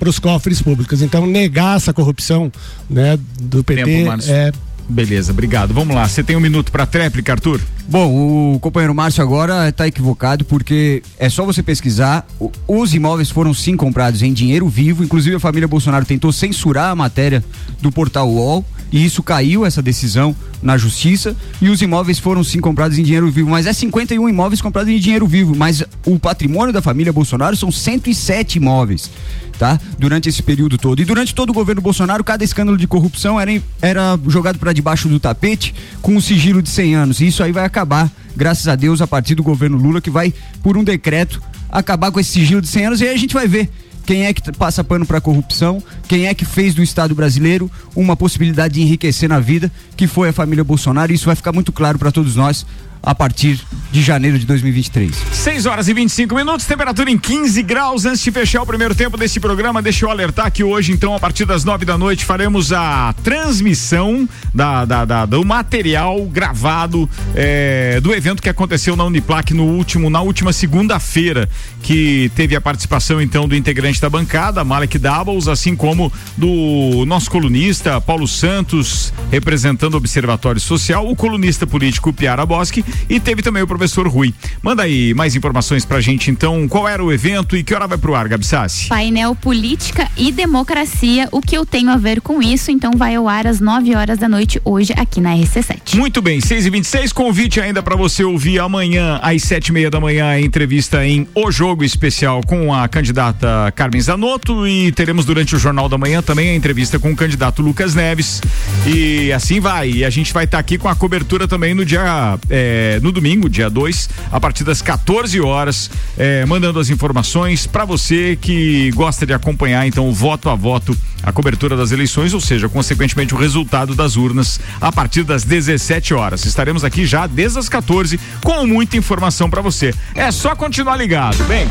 [0.00, 1.02] os cofres públicos.
[1.02, 2.50] Então, negar essa corrupção,
[2.88, 3.18] né?
[3.40, 4.52] Do PT Tempo, é
[4.88, 5.72] Beleza, obrigado.
[5.72, 7.60] Vamos lá, você tem um minuto para tréplica, Arthur?
[7.88, 12.26] Bom, o companheiro Márcio agora está equivocado porque é só você pesquisar.
[12.68, 16.94] Os imóveis foram sim comprados em dinheiro vivo, inclusive a família Bolsonaro tentou censurar a
[16.94, 17.42] matéria
[17.80, 21.34] do portal UOL e isso caiu, essa decisão, na justiça.
[21.60, 24.98] E os imóveis foram sim comprados em dinheiro vivo, mas é 51 imóveis comprados em
[24.98, 25.54] dinheiro vivo.
[25.54, 29.10] Mas o patrimônio da família Bolsonaro são 107 imóveis
[29.58, 29.78] tá?
[29.98, 31.00] Durante esse período todo.
[31.00, 35.08] E durante todo o governo Bolsonaro, cada escândalo de corrupção era, era jogado para debaixo
[35.08, 37.20] do tapete com um sigilo de 100 anos.
[37.20, 40.32] E isso aí vai acabar, graças a Deus, a partir do governo Lula, que vai,
[40.62, 41.40] por um decreto,
[41.70, 43.00] acabar com esse sigilo de 100 anos.
[43.00, 43.70] E aí a gente vai ver
[44.06, 48.14] quem é que passa pano para corrupção, quem é que fez do Estado brasileiro uma
[48.14, 51.12] possibilidade de enriquecer na vida, que foi a família Bolsonaro.
[51.12, 52.66] Isso vai ficar muito claro para todos nós
[53.04, 53.60] a partir
[53.92, 55.14] de janeiro de 2023.
[55.32, 58.04] 6 horas e 25 minutos, temperatura em 15 graus.
[58.04, 61.20] Antes de fechar o primeiro tempo desse programa, deixa eu alertar que hoje, então, a
[61.20, 68.00] partir das 9 da noite, faremos a transmissão da, da, da do material gravado é,
[68.00, 71.48] do evento que aconteceu na Uniplac no último, na última segunda-feira,
[71.82, 77.30] que teve a participação, então, do integrante da bancada, Malek Doubles, assim como do nosso
[77.30, 83.62] colunista, Paulo Santos, representando o Observatório Social, o colunista político Piara Bosque e teve também
[83.62, 84.34] o professor Rui.
[84.62, 86.68] Manda aí mais informações pra gente, então.
[86.68, 88.88] Qual era o evento e que hora vai pro ar, Gabi Sassi?
[88.88, 91.28] Painel Política e Democracia.
[91.32, 92.70] O que eu tenho a ver com isso?
[92.70, 95.96] Então vai ao ar às 9 horas da noite hoje aqui na RC7.
[95.96, 99.90] Muito bem, 6 e 26 convite ainda para você ouvir amanhã às sete e meia
[99.90, 105.24] da manhã a entrevista em O Jogo Especial com a candidata Carmen Zanotto e teremos
[105.24, 108.40] durante o Jornal da Manhã também a entrevista com o candidato Lucas Neves
[108.86, 109.90] e assim vai.
[109.90, 113.00] E a gente vai estar tá aqui com a cobertura também no dia é, é,
[113.00, 118.36] no domingo, dia 2, a partir das 14 horas, é, mandando as informações para você
[118.40, 123.34] que gosta de acompanhar então voto a voto, a cobertura das eleições, ou seja, consequentemente
[123.34, 126.44] o resultado das urnas a partir das 17 horas.
[126.44, 129.94] Estaremos aqui já desde as 14 com muita informação para você.
[130.14, 131.42] É só continuar ligado.
[131.44, 131.66] Bem,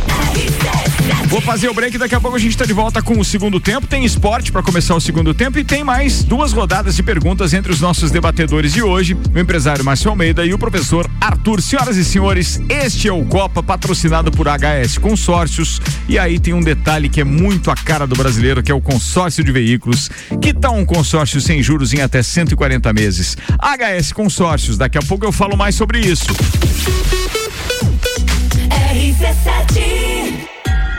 [1.28, 3.60] vou fazer o break daqui a pouco a gente está de volta com o segundo
[3.60, 3.86] tempo.
[3.86, 7.72] Tem esporte para começar o segundo tempo e tem mais duas rodadas de perguntas entre
[7.72, 11.62] os nossos debatedores de hoje, o empresário Márcio Almeida e o professor professor Arthur.
[11.62, 15.82] Senhoras e senhores, este é o Copa patrocinado por HS Consórcios.
[16.08, 18.82] E aí tem um detalhe que é muito a cara do brasileiro, que é o
[18.82, 20.12] consórcio de veículos.
[20.40, 23.36] Que tal um consórcio sem juros em até 140 meses?
[23.60, 26.26] HS Consórcios, daqui a pouco eu falo mais sobre isso.
[28.94, 30.48] RC7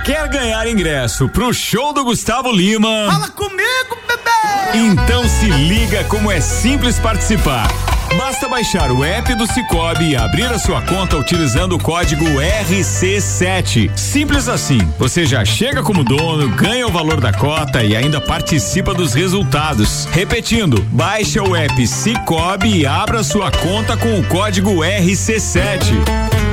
[0.05, 3.07] Quer ganhar ingresso pro show do Gustavo Lima?
[3.11, 4.91] Fala comigo, bebê!
[4.91, 7.94] Então se liga como é simples participar.
[8.17, 13.97] Basta baixar o app do Cicobi e abrir a sua conta utilizando o código RC7.
[13.97, 14.79] Simples assim.
[14.99, 20.07] Você já chega como dono, ganha o valor da cota e ainda participa dos resultados.
[20.13, 26.44] Repetindo, baixe o app Cicobi e abra sua conta com o código RC7.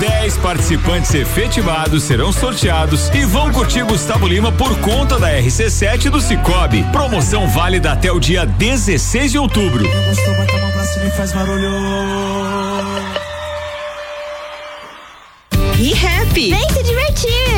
[0.00, 6.20] 10 participantes efetivados serão sorteados e vão curtir Gustavo Lima por conta da RC7 do
[6.20, 6.84] Cicobi.
[6.92, 9.84] Promoção válida até o dia 16 de outubro
[11.18, 11.68] faz barulho.
[15.80, 16.50] E Happy.
[16.50, 17.57] Vem se divertir!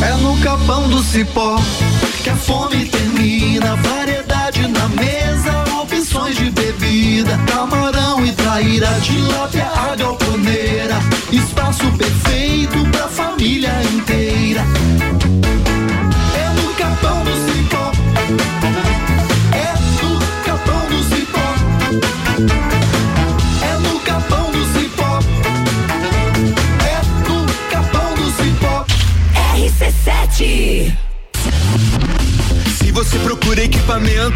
[0.00, 1.56] É no capão do cipó
[2.22, 3.76] que a fome termina.
[3.76, 7.36] Variedade na mesa, opções de bebida.
[7.46, 9.57] Camarão e traíra, tilápia, a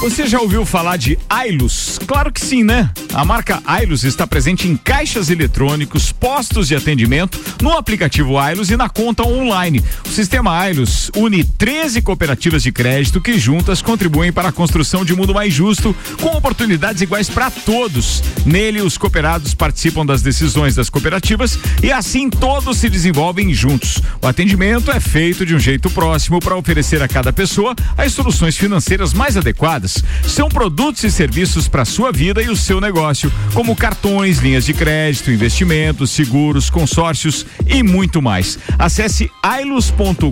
[0.00, 1.98] Você já ouviu falar de Ailus?
[2.06, 2.88] Claro que sim, né?
[3.12, 8.76] A marca Ailus está presente em caixas eletrônicos, postos de atendimento, no aplicativo Ailus e
[8.76, 9.82] na conta online.
[10.06, 15.12] O sistema Ailus une 13 cooperativas de crédito que juntas contribuem para a construção de
[15.12, 18.22] um mundo mais justo, com oportunidades iguais para todos.
[18.46, 24.00] Nele, os cooperados participam das decisões das cooperativas e assim todos se desenvolvem juntos.
[24.22, 28.56] O atendimento é feito de um jeito próximo para oferecer a cada pessoa as soluções
[28.56, 29.87] financeiras mais adequadas
[30.26, 34.72] são produtos e serviços para sua vida e o seu negócio, como cartões, linhas de
[34.72, 38.58] crédito, investimentos, seguros, consórcios e muito mais.
[38.78, 40.28] Acesse ailos.coop.br.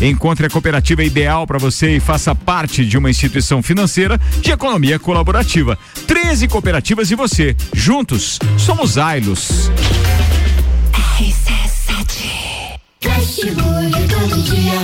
[0.00, 4.98] Encontre a cooperativa ideal para você e faça parte de uma instituição financeira de economia
[4.98, 5.78] colaborativa.
[6.06, 7.56] 13 cooperativas e você.
[7.74, 9.70] Juntos, somos Ailos.
[10.92, 12.50] RC7
[13.00, 14.80] Fast Burger todo dia.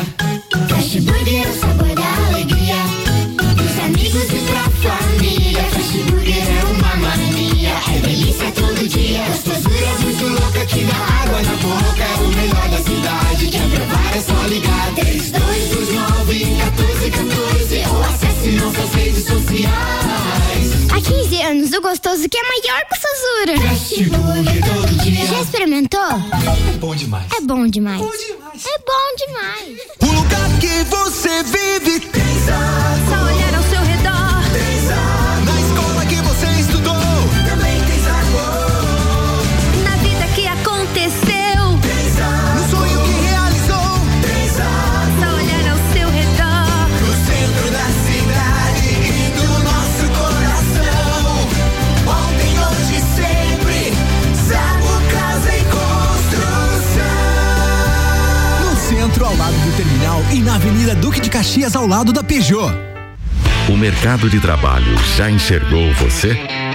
[0.68, 1.85] Fast Burger é o sabor
[10.76, 12.04] que dá água na boca.
[12.04, 13.46] É o melhor da cidade.
[13.48, 14.94] Quer provar é só ligar.
[14.94, 20.66] 3229 1414 ou acesse nossas redes sociais.
[20.92, 23.56] Há 15 anos, o gostoso que é maior que o Sazura.
[25.26, 26.00] Já experimentou?
[26.00, 27.26] É bom demais.
[27.32, 28.00] É bom demais.
[28.00, 28.66] Bom demais.
[28.66, 29.78] É bom demais.
[30.02, 33.45] O lugar que você vive tem Só olhar
[60.32, 62.72] e na Avenida Duque de Caxias, ao lado da Peugeot
[63.68, 66.36] O mercado de trabalho já enxergou você?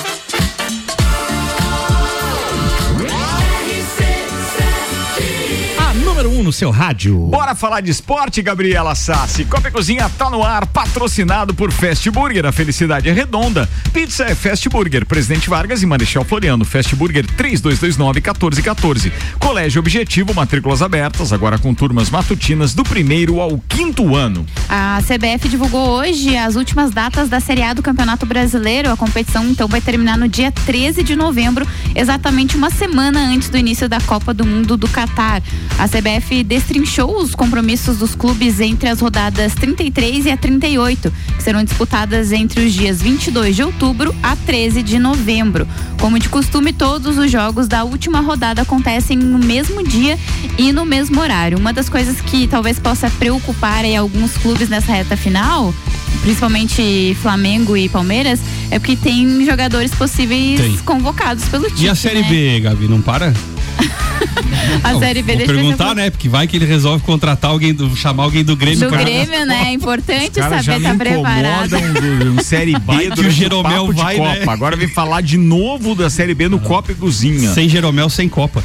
[6.42, 7.16] 1 no no seu rádio.
[7.28, 9.46] Bora falar de esporte, Gabriela Sassi.
[9.46, 12.44] Copa e Cozinha tá no ar, patrocinado por Fast Burger.
[12.44, 13.66] A felicidade é redonda.
[13.90, 15.06] Pizza é Fast Burger.
[15.06, 16.62] Presidente Vargas e Marechal Floriano.
[16.64, 19.10] Fast Burger 3229-1414.
[19.38, 24.44] Colégio Objetivo, matrículas abertas, agora com turmas matutinas do primeiro ao quinto ano.
[24.68, 28.90] A CBF divulgou hoje as últimas datas da Série A do Campeonato Brasileiro.
[28.90, 33.56] A competição então vai terminar no dia 13 de novembro, exatamente uma semana antes do
[33.56, 35.42] início da Copa do Mundo do Catar.
[35.78, 41.42] A CBF destrinchou os compromissos dos clubes entre as rodadas 33 e a 38, que
[41.42, 45.66] serão disputadas entre os dias 22 de outubro a 13 de novembro.
[46.00, 50.16] Como de costume, todos os jogos da última rodada acontecem no mesmo dia
[50.56, 51.58] e no mesmo horário.
[51.58, 55.74] Uma das coisas que talvez possa preocupar aí alguns clubes nessa reta final,
[56.22, 58.38] principalmente Flamengo e Palmeiras,
[58.70, 60.76] é porque tem jogadores possíveis Tem.
[60.78, 61.86] convocados pelo time.
[61.86, 62.28] E a Série né?
[62.28, 63.34] B, Gabi, não para?
[64.84, 66.10] A Série B Vou deixa eu ver perguntar, né?
[66.10, 68.80] Porque vai que ele resolve contratar alguém, do, chamar alguém do Grêmio.
[68.80, 69.64] Do pra- Grêmio, né?
[69.68, 71.76] É importante já saber estar preparado.
[71.76, 74.34] incomodam do, do Série B que o Jeromel papo de vai, Copa.
[74.34, 74.44] né?
[74.48, 77.52] Agora vem falar de novo da Série B no Copa e Cozinha.
[77.52, 78.62] Sem Jeromel, sem Copa.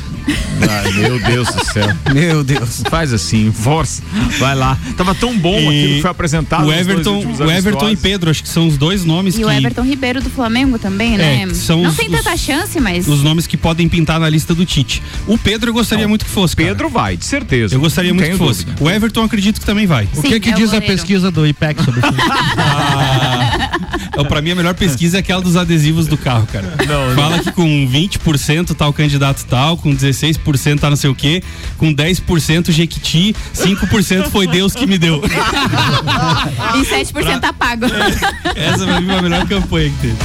[0.70, 1.88] Ai, meu Deus do céu.
[2.14, 2.82] Meu Deus.
[2.89, 4.01] Faz assim, força.
[4.39, 4.78] Vai lá.
[4.97, 6.66] Tava tão bom aquilo que foi apresentado.
[6.68, 7.95] O Everton, o Everton e.
[7.95, 9.45] Pedro, acho que são os dois nomes E que.
[9.45, 11.43] o Everton Ribeiro do Flamengo também, né?
[11.43, 13.08] É, são Não os- tem tanta os- chance, mas.
[13.08, 14.96] Os nomes que podem pintar na lista do Tite.
[15.25, 16.55] O Pedro eu gostaria muito que fosse.
[16.55, 16.69] cara.
[16.69, 17.75] Pedro vai, de certeza.
[17.75, 18.65] Eu gostaria Não muito que fosse.
[18.65, 18.83] dúvida.
[18.83, 20.07] O Everton acredito que também vai.
[20.15, 22.09] O que, que é o diz a pesquisa do IPEC sobre isso?
[24.07, 26.73] Então, pra mim, a melhor pesquisa é aquela dos adesivos do carro, cara.
[27.15, 31.43] Fala que com 20% tá o candidato tal, com 16% tá não sei o quê,
[31.78, 35.21] com 10% Jequiti, 5% foi Deus que me deu.
[36.75, 37.86] E 7% tá pago.
[38.55, 40.17] Essa pra mim foi a melhor campanha que teve.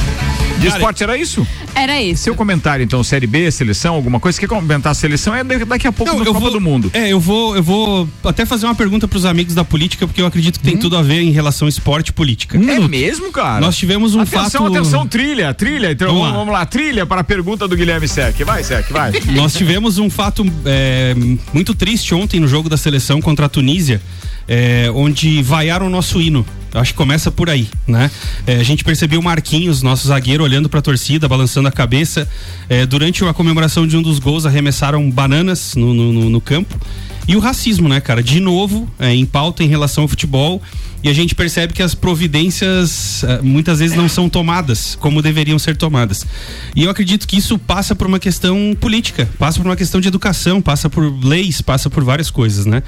[0.59, 1.45] De esporte era isso?
[1.75, 2.23] Era isso.
[2.23, 4.39] Seu comentário, então, Série B, seleção, alguma coisa?
[4.39, 5.33] Quer comentar a seleção?
[5.33, 6.91] É daqui a pouco no eu Copa vou, do Mundo.
[6.93, 10.25] É, eu vou, eu vou até fazer uma pergunta pros amigos da política, porque eu
[10.25, 12.57] acredito que tem tudo a ver em relação esporte e política.
[12.57, 13.42] É mesmo, cara?
[13.59, 14.67] Nós tivemos um atenção, fato.
[14.75, 15.91] Atenção, trilha, trilha.
[15.91, 16.39] Então Vamos vamos, lá.
[16.39, 18.37] vamos lá, trilha para a pergunta do Guilherme Sec.
[18.45, 19.11] Vai, Sec, vai.
[19.35, 21.15] Nós tivemos um fato é,
[21.53, 24.01] muito triste ontem no jogo da seleção contra a Tunísia,
[24.47, 26.45] é, onde vaiaram o nosso hino.
[26.75, 28.09] Acho que começa por aí, né?
[28.47, 32.27] É, a gente percebeu o Marquinhos, nosso zagueiro, olhando pra torcida, balançando a cabeça.
[32.67, 36.75] É, durante a comemoração de um dos gols, arremessaram bananas no, no- no- no campo.
[37.27, 38.23] E o racismo, né, cara?
[38.23, 40.59] De novo, é, em pauta em relação ao futebol.
[41.03, 45.59] E a gente percebe que as providências eh, muitas vezes não são tomadas como deveriam
[45.59, 46.25] ser tomadas.
[46.73, 50.07] E eu acredito que isso passa por uma questão política, passa por uma questão de
[50.07, 52.81] educação, passa por leis, passa por várias coisas, né?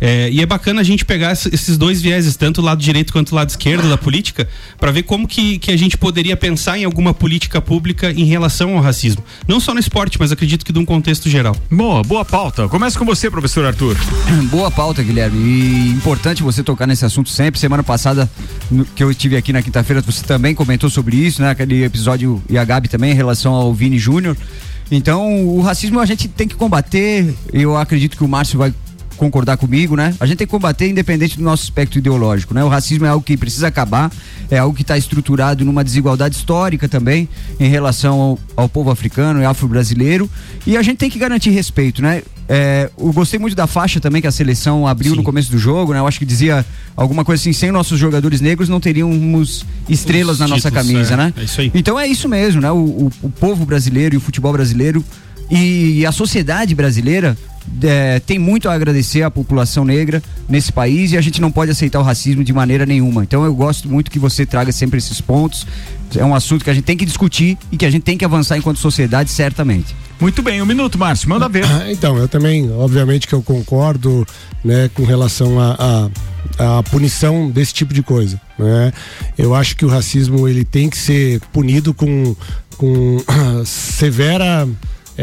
[0.00, 3.32] Eh, e é bacana a gente pegar esses dois vieses, tanto o lado direito quanto
[3.32, 4.46] o lado esquerdo da política,
[4.78, 8.76] para ver como que, que a gente poderia pensar em alguma política pública em relação
[8.76, 9.24] ao racismo.
[9.48, 11.56] Não só no esporte, mas acredito que de um contexto geral.
[11.70, 12.68] Boa, boa pauta.
[12.68, 13.96] Começa com você, professor Arthur.
[14.50, 15.38] Boa pauta, Guilherme.
[15.38, 17.61] E importante você tocar nesse assunto sempre.
[17.62, 18.28] Semana passada,
[18.96, 21.50] que eu estive aqui na quinta-feira, você também comentou sobre isso, né?
[21.50, 24.36] Aquele episódio e a Gabi também em relação ao Vini Júnior.
[24.90, 27.32] Então, o racismo a gente tem que combater.
[27.52, 28.74] Eu acredito que o Márcio vai
[29.22, 30.12] concordar comigo, né?
[30.18, 32.64] A gente tem que combater independente do nosso aspecto ideológico, né?
[32.64, 34.10] O racismo é algo que precisa acabar,
[34.50, 37.28] é algo que está estruturado numa desigualdade histórica também
[37.60, 40.28] em relação ao, ao povo africano e afro-brasileiro
[40.66, 42.22] e a gente tem que garantir respeito, né?
[42.48, 45.92] É, eu gostei muito da faixa também que a seleção abriu no começo do jogo,
[45.92, 46.00] né?
[46.00, 46.66] Eu acho que dizia
[46.96, 51.14] alguma coisa assim, sem nossos jogadores negros não teríamos estrelas Os na nossa títulos, camisa,
[51.14, 51.34] é, né?
[51.38, 51.70] é isso aí.
[51.72, 52.70] Então é isso mesmo, né?
[52.72, 55.04] O, o- o povo brasileiro e o futebol brasileiro
[55.50, 57.36] e a sociedade brasileira
[57.82, 61.70] é, tem muito a agradecer à população negra nesse país e a gente não pode
[61.70, 63.22] aceitar o racismo de maneira nenhuma.
[63.22, 65.66] Então eu gosto muito que você traga sempre esses pontos.
[66.16, 68.24] É um assunto que a gente tem que discutir e que a gente tem que
[68.24, 69.94] avançar enquanto sociedade, certamente.
[70.20, 71.64] Muito bem, um minuto, Márcio, manda ver.
[71.90, 74.26] Então, eu também, obviamente que eu concordo,
[74.64, 76.08] né, com relação à
[76.58, 78.92] a, a, punição desse tipo de coisa, né?
[79.36, 82.36] Eu acho que o racismo ele tem que ser punido com,
[82.76, 83.16] com
[83.66, 84.68] severa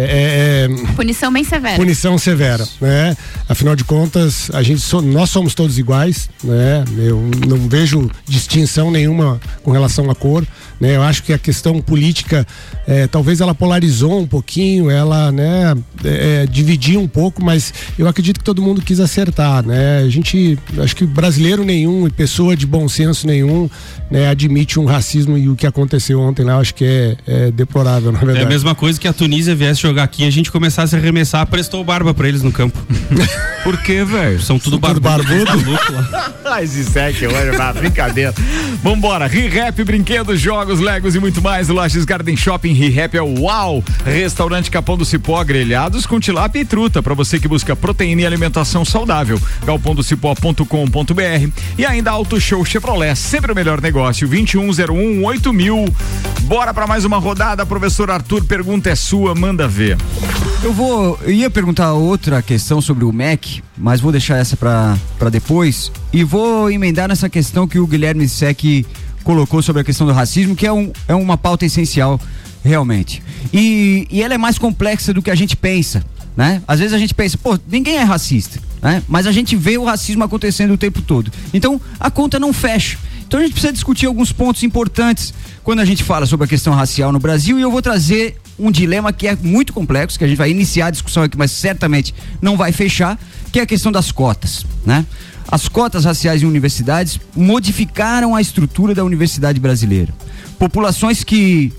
[0.01, 1.75] é, é, é, Punição bem severa.
[1.75, 3.15] Punição severa, né?
[3.47, 6.83] Afinal de contas, a gente so- nós somos todos iguais, né?
[6.97, 10.45] Eu não vejo distinção nenhuma com relação à cor,
[10.79, 10.95] né?
[10.95, 12.45] Eu acho que a questão política,
[12.87, 18.39] é, talvez ela polarizou um pouquinho, ela, né, é, dividiu um pouco, mas eu acredito
[18.39, 19.99] que todo mundo quis acertar, né?
[19.99, 23.69] A gente, acho que brasileiro nenhum e pessoa de bom senso nenhum,
[24.11, 27.51] né, admite um racismo e o que aconteceu ontem lá, eu acho que é, é
[27.51, 28.45] deplorável, na É verdade.
[28.45, 31.83] a mesma coisa que a Tunísia viesse jogar aqui, a gente começasse a arremessar, prestou
[31.83, 32.77] barba pra eles no campo.
[33.63, 34.39] Por quê, velho?
[34.41, 35.09] São tudo barbudo.
[36.45, 38.33] Ah, esse sec, olha, na brincadeira.
[38.83, 41.69] Vambora, ReHap, brinquedos, jogos, legos e muito mais.
[41.69, 43.83] Lages Garden Shopping ReHap é o UAU.
[44.05, 48.25] Restaurante Capão do Cipó, grelhados com tilápia e truta, para você que busca proteína e
[48.25, 49.41] alimentação saudável.
[49.65, 55.85] galpondocipó.com.br e ainda Auto Show Chevrolet, sempre o melhor negócio, 2101 8000.
[56.41, 59.97] Bora para mais uma rodada, professor Arthur, pergunta é sua, manda ver.
[60.61, 65.29] Eu vou, eu ia perguntar outra questão sobre o MEC, mas vou deixar essa para
[65.31, 68.85] depois e vou emendar nessa questão que o Guilherme Sec
[69.23, 72.19] colocou sobre a questão do racismo, que é, um, é uma pauta essencial,
[72.63, 73.21] realmente.
[73.53, 76.03] E, e ela é mais complexa do que a gente pensa,
[76.35, 76.61] né?
[76.67, 79.03] Às vezes a gente pensa, pô, ninguém é racista, né?
[79.07, 81.31] Mas a gente vê o racismo acontecendo o tempo todo.
[81.53, 82.97] Então, a conta não fecha.
[83.29, 86.73] Então a gente precisa discutir alguns pontos importantes quando a gente fala sobre a questão
[86.73, 90.27] racial no Brasil e eu vou trazer um dilema que é muito complexo, que a
[90.27, 92.11] gente vai iniciar a discussão aqui, mas certamente
[92.41, 93.19] não vai fechar,
[93.51, 95.05] que é a questão das cotas, né?
[95.51, 100.13] As cotas raciais em universidades modificaram a estrutura da universidade brasileira.
[100.57, 101.73] Populações que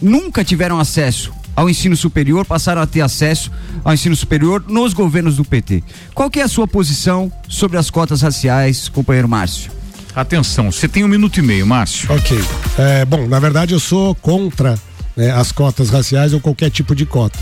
[0.00, 3.50] nunca tiveram acesso ao ensino superior passaram a ter acesso
[3.84, 5.82] ao ensino superior nos governos do PT.
[6.14, 9.70] Qual que é a sua posição sobre as cotas raciais, companheiro Márcio?
[10.14, 12.12] Atenção, você tem um minuto e meio, Márcio.
[12.12, 12.38] Ok.
[12.76, 14.78] É, bom, na verdade eu sou contra
[15.18, 17.36] né, as cotas raciais ou qualquer tipo de cota.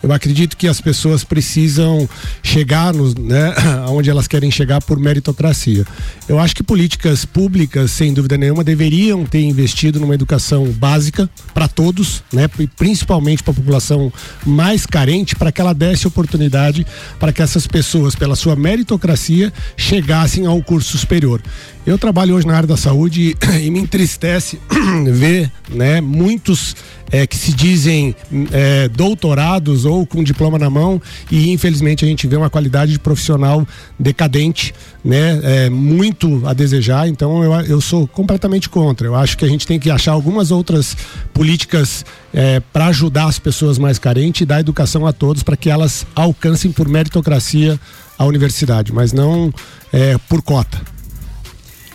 [0.00, 2.08] Eu acredito que as pessoas precisam
[2.40, 3.52] chegar nos, né,
[3.90, 5.84] onde elas querem chegar por meritocracia.
[6.28, 11.66] Eu acho que políticas públicas, sem dúvida nenhuma, deveriam ter investido numa educação básica para
[11.66, 14.12] todos, né, principalmente para a população
[14.44, 16.86] mais carente, para que ela desse oportunidade
[17.18, 21.42] para que essas pessoas, pela sua meritocracia, chegassem ao curso superior.
[21.86, 24.58] Eu trabalho hoje na área da saúde e, me entristece
[25.06, 26.74] ver, né, muitos
[27.12, 28.12] é, que se dizem
[28.50, 32.98] é, doutorados ou com diploma na mão e infelizmente a gente vê uma qualidade de
[32.98, 33.64] profissional
[33.96, 34.74] decadente,
[35.04, 35.40] né?
[35.44, 37.06] É, muito a desejar.
[37.06, 39.06] Então eu, eu sou completamente contra.
[39.06, 40.96] Eu acho que a gente tem que achar algumas outras
[41.32, 45.70] políticas é, para ajudar as pessoas mais carentes e dar educação a todos para que
[45.70, 47.78] elas alcancem por meritocracia
[48.18, 49.54] a universidade, mas não
[49.92, 50.95] é, por cota.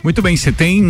[0.04, 0.84] Muito bem, você tem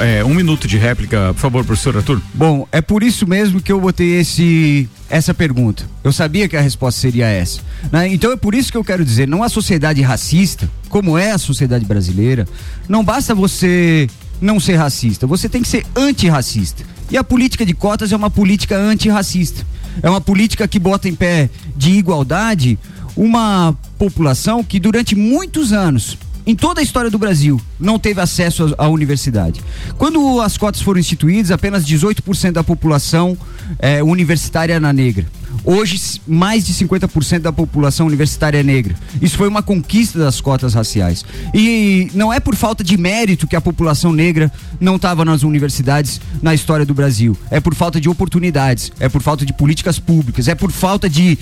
[0.00, 2.20] é, um minuto de réplica, por favor, professor Arthur.
[2.34, 5.84] Bom, é por isso mesmo que eu botei esse, essa pergunta.
[6.02, 7.60] Eu sabia que a resposta seria essa.
[7.92, 8.08] Né?
[8.08, 11.38] Então é por isso que eu quero dizer, não a sociedade racista, como é a
[11.38, 12.46] sociedade brasileira,
[12.88, 14.08] não basta você
[14.40, 16.82] não ser racista, você tem que ser antirracista.
[17.08, 19.64] E a política de cotas é uma política antirracista.
[20.02, 22.78] É uma política que bota em pé de igualdade
[23.16, 26.16] uma população que durante muitos anos
[26.46, 29.60] em toda a história do Brasil, não teve acesso à universidade.
[29.98, 33.36] Quando as cotas foram instituídas, apenas 18% da população
[33.78, 35.26] é, universitária era negra.
[35.64, 38.94] Hoje, mais de 50% da população universitária é negra.
[39.20, 41.24] Isso foi uma conquista das cotas raciais.
[41.52, 46.20] E não é por falta de mérito que a população negra não estava nas universidades
[46.40, 47.36] na história do Brasil.
[47.50, 51.38] É por falta de oportunidades, é por falta de políticas públicas, é por falta de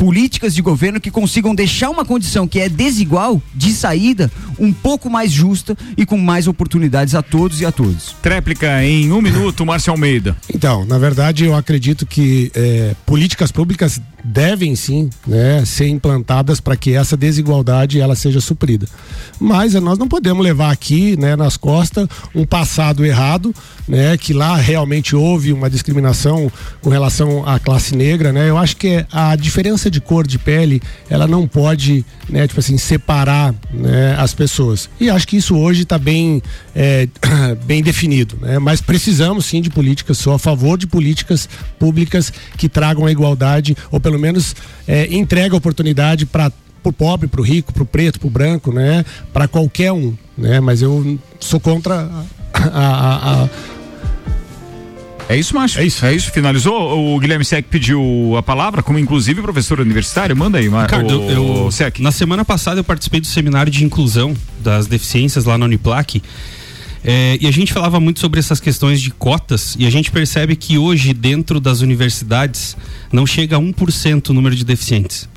[0.00, 5.10] políticas de governo que consigam deixar uma condição que é desigual de saída um pouco
[5.10, 8.16] mais justa e com mais oportunidades a todos e a todos.
[8.22, 10.34] Tréplica em um minuto, Márcio Almeida.
[10.54, 16.76] Então, na verdade, eu acredito que é, políticas públicas devem sim né, ser implantadas para
[16.76, 18.86] que essa desigualdade ela seja suprida.
[19.38, 23.54] Mas nós não podemos levar aqui né, nas costas um passado errado,
[23.88, 26.50] né, que lá realmente houve uma discriminação
[26.80, 28.32] com relação à classe negra.
[28.32, 28.50] Né?
[28.50, 32.78] Eu acho que a diferença de cor de pele ela não pode né, tipo assim,
[32.78, 34.88] separar né, as pessoas.
[35.00, 36.42] E acho que isso hoje está bem,
[36.74, 37.08] é,
[37.66, 38.38] bem definido.
[38.40, 38.58] Né?
[38.58, 41.48] Mas precisamos sim de políticas, sou a favor de políticas
[41.78, 44.54] públicas que tragam a igualdade, ou pelo menos
[44.86, 46.52] é, entrega oportunidade para
[46.84, 49.04] o pobre, para o rico, para o preto, para o branco, né?
[49.32, 50.60] Para qualquer um, né?
[50.60, 52.10] Mas eu sou contra
[52.52, 53.48] a, a, a
[55.30, 55.80] é isso, Márcio?
[55.80, 56.04] É isso.
[56.04, 56.32] É isso.
[56.32, 57.14] Finalizou?
[57.14, 60.36] O Guilherme Sec pediu a palavra, como inclusive professor universitário.
[60.36, 62.00] Manda aí, Ricardo, o, eu, Sec.
[62.00, 66.20] Na semana passada eu participei do seminário de inclusão das deficiências lá na Uniplac.
[67.04, 70.54] É, e a gente falava muito sobre essas questões de cotas e a gente percebe
[70.54, 72.76] que hoje, dentro das universidades,
[73.12, 75.28] não chega a 1% o número de deficientes.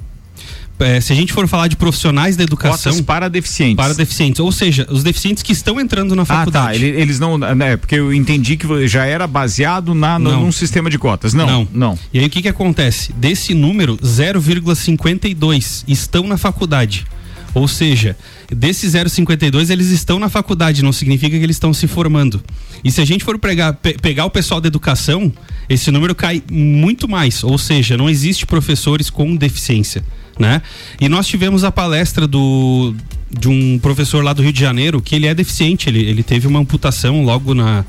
[0.80, 2.91] É, se a gente for falar de profissionais da educação.
[2.91, 3.76] Cotas para deficientes.
[3.76, 4.39] Para deficientes.
[4.39, 6.78] Ou seja, os deficientes que estão entrando na faculdade.
[6.78, 6.99] Ah, tá.
[7.01, 7.38] Eles não.
[7.38, 11.34] Né, porque eu entendi que já era baseado na, no, num sistema de cotas.
[11.34, 11.68] Não, não.
[11.72, 11.99] Não.
[12.14, 13.14] E aí o que, que acontece?
[13.14, 17.05] Desse número, 0,52 estão na faculdade.
[17.53, 18.18] Ou seja,
[18.55, 22.41] desses 0,52 eles estão na faculdade, não significa que eles estão se formando.
[22.83, 25.31] E se a gente for pegar, pe pegar o pessoal da educação,
[25.69, 27.43] esse número cai muito mais.
[27.43, 30.03] Ou seja, não existe professores com deficiência.
[30.37, 30.61] Né?
[30.99, 32.95] E nós tivemos a palestra do,
[33.29, 36.47] de um professor lá do Rio de Janeiro que ele é deficiente, ele, ele teve
[36.47, 37.85] uma amputação logo na,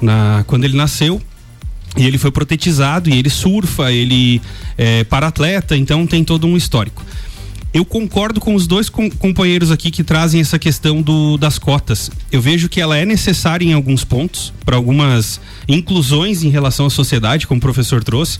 [0.00, 1.20] na quando ele nasceu
[1.96, 4.42] e ele foi protetizado e ele surfa, ele
[4.76, 7.02] é para-atleta, então tem todo um histórico
[7.72, 12.10] eu concordo com os dois com, companheiros aqui que trazem essa questão do, das cotas.
[12.32, 16.90] Eu vejo que ela é necessária em alguns pontos, para algumas inclusões em relação à
[16.90, 18.38] sociedade, como o professor trouxe,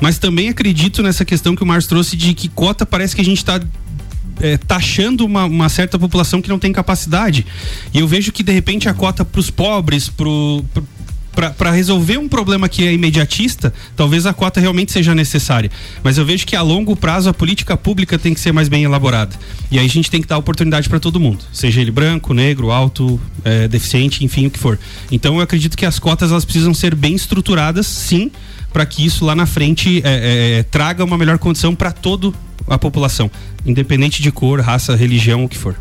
[0.00, 3.24] mas também acredito nessa questão que o Márcio trouxe de que cota parece que a
[3.24, 3.60] gente está
[4.40, 7.46] é, taxando uma, uma, certa população que não tem capacidade.
[7.94, 10.26] E eu vejo que de repente a cota para os pobres, para
[11.36, 15.70] para resolver um problema que é imediatista, talvez a cota realmente seja necessária.
[16.02, 18.84] Mas eu vejo que a longo prazo a política pública tem que ser mais bem
[18.84, 19.36] elaborada.
[19.70, 22.70] E aí a gente tem que dar oportunidade para todo mundo, seja ele branco, negro,
[22.70, 24.78] alto, é, deficiente, enfim, o que for.
[25.12, 28.30] Então eu acredito que as cotas elas precisam ser bem estruturadas, sim,
[28.72, 32.32] para que isso lá na frente é, é, traga uma melhor condição para toda
[32.66, 33.30] a população,
[33.64, 35.76] independente de cor, raça, religião, o que for.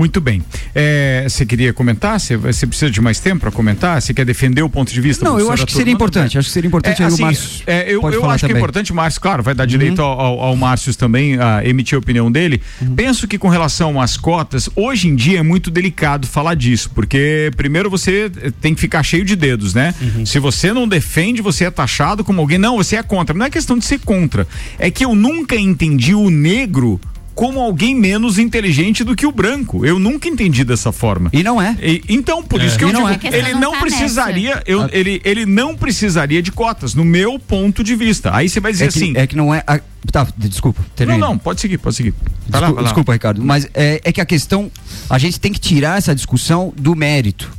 [0.00, 0.42] Muito bem.
[0.74, 2.18] É, você queria comentar?
[2.18, 4.00] Você, você precisa de mais tempo para comentar?
[4.00, 5.26] Você quer defender o ponto de vista?
[5.26, 6.38] Não, eu acho que seria importante.
[6.38, 7.62] Acho que seria importante é, assim, o Márcio.
[7.66, 8.38] É, eu eu acho também.
[8.38, 10.08] que é importante, Márcio, claro, vai dar direito uhum.
[10.08, 12.62] ao, ao Márcio também a emitir a opinião dele.
[12.80, 12.94] Uhum.
[12.94, 17.50] Penso que com relação às cotas, hoje em dia é muito delicado falar disso, porque
[17.54, 19.94] primeiro você tem que ficar cheio de dedos, né?
[20.00, 20.24] Uhum.
[20.24, 22.56] Se você não defende, você é taxado como alguém.
[22.56, 23.36] Não, você é contra.
[23.36, 24.48] Não é questão de ser contra.
[24.78, 26.98] É que eu nunca entendi o negro
[27.34, 29.84] como alguém menos inteligente do que o branco.
[29.84, 31.30] Eu nunca entendi dessa forma.
[31.32, 31.76] E não é.
[31.80, 32.66] E, então, por é.
[32.66, 33.18] isso que eu digo, é.
[33.32, 34.88] ele não, não tá precisaria, eu, ah.
[34.92, 38.34] ele, ele não precisaria de cotas, no meu ponto de vista.
[38.34, 39.12] Aí você vai dizer é que, assim.
[39.16, 39.62] É que não é.
[39.66, 40.84] A, tá, desculpa.
[40.94, 41.18] Termine.
[41.18, 42.14] Não, não, pode seguir, pode seguir.
[42.48, 43.42] Vai lá, vai desculpa, Ricardo.
[43.42, 44.70] Mas é, é que a questão.
[45.08, 47.50] A gente tem que tirar essa discussão do mérito.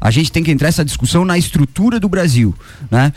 [0.00, 2.54] A gente tem que entrar essa discussão na estrutura do Brasil,
[2.90, 3.12] né?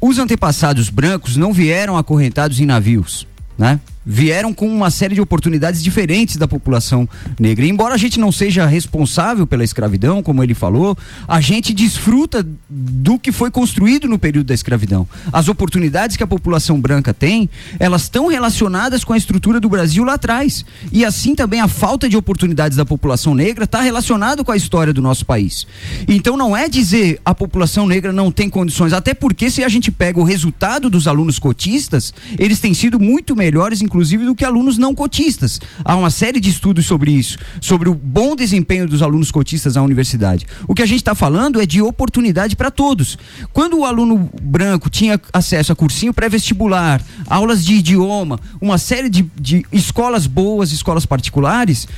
[0.00, 3.80] Os antepassados brancos não vieram acorrentados em navios, né?
[4.06, 7.66] Vieram com uma série de oportunidades diferentes da população negra.
[7.66, 10.96] E embora a gente não seja responsável pela escravidão, como ele falou,
[11.26, 15.08] a gente desfruta do que foi construído no período da escravidão.
[15.32, 17.50] As oportunidades que a população branca tem,
[17.80, 20.64] elas estão relacionadas com a estrutura do Brasil lá atrás.
[20.92, 24.92] E assim também a falta de oportunidades da população negra está relacionado com a história
[24.92, 25.66] do nosso país.
[26.06, 29.90] Então não é dizer a população negra não tem condições, até porque se a gente
[29.90, 34.44] pega o resultado dos alunos cotistas, eles têm sido muito melhores, inclusive inclusive, do que
[34.44, 35.58] alunos não cotistas.
[35.82, 39.82] Há uma série de estudos sobre isso, sobre o bom desempenho dos alunos cotistas na
[39.82, 40.46] universidade.
[40.68, 43.16] O que a gente está falando é de oportunidade para todos.
[43.54, 49.22] Quando o aluno branco tinha acesso a cursinho pré-vestibular, aulas de idioma, uma série de,
[49.40, 51.88] de escolas boas, escolas particulares,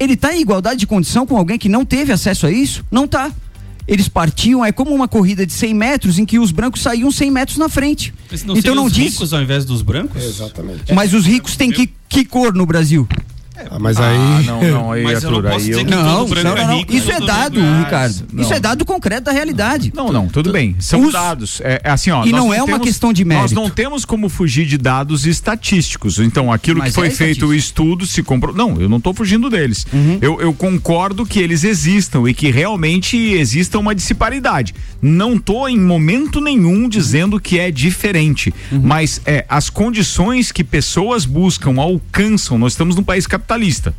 [0.00, 2.84] ele está em igualdade de condição com alguém que não teve acesso a isso?
[2.90, 3.30] Não está
[3.88, 7.30] eles partiam, é como uma corrida de 100 metros em que os brancos saíam 100
[7.30, 8.12] metros na frente.
[8.30, 9.14] Mas não então não os diz.
[9.14, 10.22] ricos ao invés dos brancos?
[10.22, 10.92] É, exatamente.
[10.92, 13.08] Mas os ricos têm que, que cor no Brasil?
[13.70, 14.16] Ah, mas aí.
[14.16, 15.84] Ah, não, não, aí, mas Arthur, eu não aí eu...
[15.84, 18.24] não, não, não, não, Isso é dado, Ricardo.
[18.32, 18.42] Não.
[18.42, 19.92] Isso é dado concreto da realidade.
[19.94, 20.76] Não, não, tudo bem.
[20.78, 21.12] São Os...
[21.12, 21.60] dados.
[21.62, 22.24] É, é, assim, ó.
[22.24, 23.42] E não é uma questão de mérito.
[23.42, 26.18] Nós não temos como fugir de dados estatísticos.
[26.18, 28.54] Então, aquilo mas que foi é feito o estudo se comprou.
[28.54, 29.86] Não, eu não estou fugindo deles.
[29.92, 30.18] Uhum.
[30.20, 34.74] Eu, eu concordo que eles existam e que realmente exista uma disparidade.
[35.00, 38.52] Não estou em momento nenhum dizendo que é diferente.
[38.70, 38.80] Uhum.
[38.82, 42.58] Mas é as condições que pessoas buscam, alcançam.
[42.58, 43.94] Nós estamos num país capitalista.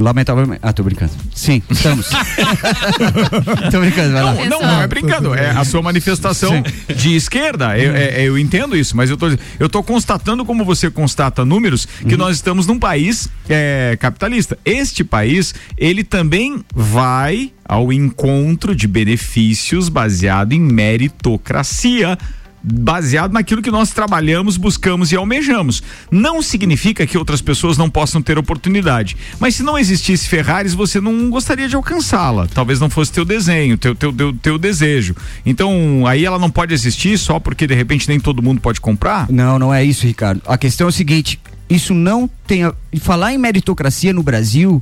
[0.00, 0.58] Lamentavelmente.
[0.62, 1.12] Ah, tô brincando.
[1.32, 2.08] Sim, estamos.
[3.70, 4.34] tô brincando, vai lá.
[4.34, 5.34] Não, não, não é brincando.
[5.34, 6.94] É a sua manifestação Sim.
[6.94, 7.78] de esquerda.
[7.78, 9.26] Eu, é, eu, entendo isso, mas eu tô,
[9.60, 12.18] eu tô constatando, como você constata números, que uhum.
[12.18, 14.58] nós estamos num país é, capitalista.
[14.64, 22.18] Este país, ele também vai ao encontro de benefícios baseado em meritocracia
[22.62, 25.82] baseado naquilo que nós trabalhamos, buscamos e almejamos.
[26.10, 29.16] Não significa que outras pessoas não possam ter oportunidade.
[29.40, 32.46] Mas se não existisse Ferraris, você não gostaria de alcançá-la.
[32.46, 35.16] Talvez não fosse teu desenho, teu, teu, teu, teu desejo.
[35.44, 39.30] Então, aí ela não pode existir só porque de repente nem todo mundo pode comprar?
[39.30, 40.40] Não, não é isso, Ricardo.
[40.46, 42.64] A questão é o seguinte: isso não tem.
[42.64, 42.74] A...
[43.00, 44.80] Falar em meritocracia no Brasil.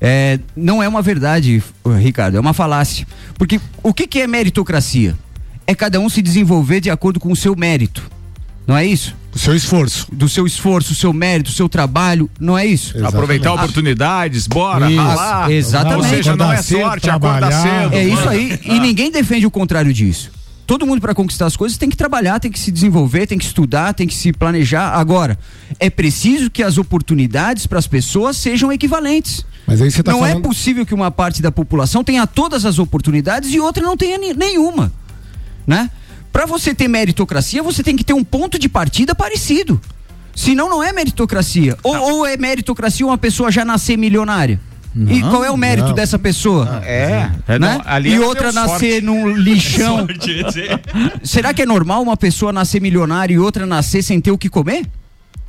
[0.00, 1.62] É, não é uma verdade,
[1.98, 3.06] Ricardo, é uma falácia.
[3.38, 5.16] Porque o que, que é meritocracia?
[5.68, 8.10] É cada um se desenvolver de acordo com o seu mérito.
[8.66, 9.14] Não é isso?
[9.30, 10.08] Do seu esforço.
[10.10, 12.92] Do seu esforço, o seu mérito, o seu trabalho, não é isso?
[12.96, 13.14] Exatamente.
[13.14, 14.98] Aproveitar oportunidades, bora, isso.
[14.98, 15.50] ralar.
[15.50, 16.04] Exatamente.
[16.04, 17.94] Ou seja, não é sorte, acordar cedo.
[17.94, 18.58] É isso aí.
[18.64, 20.30] E ninguém defende o contrário disso.
[20.68, 23.44] todo mundo para conquistar as coisas tem que trabalhar, tem que se desenvolver, tem que
[23.46, 24.90] estudar, tem que se planejar.
[24.90, 25.38] Agora,
[25.80, 29.46] é preciso que as oportunidades para as pessoas sejam equivalentes.
[29.66, 30.44] Mas aí você tá não é falando...
[30.44, 34.92] possível que uma parte da população tenha todas as oportunidades e outra não tenha nenhuma,
[35.68, 35.90] né?
[36.32, 39.78] Para você ter meritocracia, você tem que ter um ponto de partida parecido.
[40.34, 41.76] Senão não é meritocracia.
[41.82, 44.58] Ou, ou é meritocracia uma pessoa já nascer milionária?
[44.94, 45.94] Não, e qual é o mérito não.
[45.94, 46.82] dessa pessoa?
[46.84, 47.78] É, é né?
[47.78, 49.00] não, e outra nascer sorte.
[49.02, 50.06] num lixão.
[51.22, 54.48] Será que é normal uma pessoa nascer milionária e outra nascer sem ter o que
[54.48, 54.86] comer?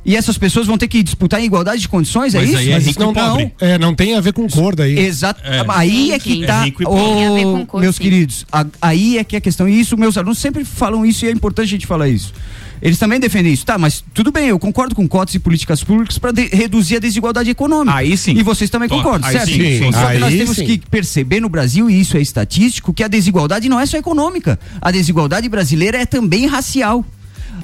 [0.04, 2.58] E essas pessoas vão ter que disputar em igualdade de condições, é Mas isso?
[2.58, 4.98] Aí é Mas isso não, não, é, não tem a ver com cor daí.
[4.98, 5.40] Exato.
[5.44, 5.62] É.
[5.68, 6.66] Aí é que tá.
[6.66, 8.02] É oh, cor, meus sim.
[8.02, 9.68] queridos, a, aí é que é a questão.
[9.68, 12.32] E isso, meus alunos sempre falam isso e é importante a gente falar isso.
[12.82, 13.66] Eles também defendem isso.
[13.66, 17.50] Tá, mas tudo bem, eu concordo com cotas e políticas públicas para reduzir a desigualdade
[17.50, 17.94] econômica.
[17.94, 18.32] Aí sim.
[18.32, 19.50] E vocês também concordam, aí certo?
[19.50, 19.92] Sim, sim.
[19.92, 20.64] Só que nós temos sim.
[20.64, 24.58] que perceber no Brasil, e isso é estatístico, que a desigualdade não é só econômica.
[24.80, 27.04] A desigualdade brasileira é também racial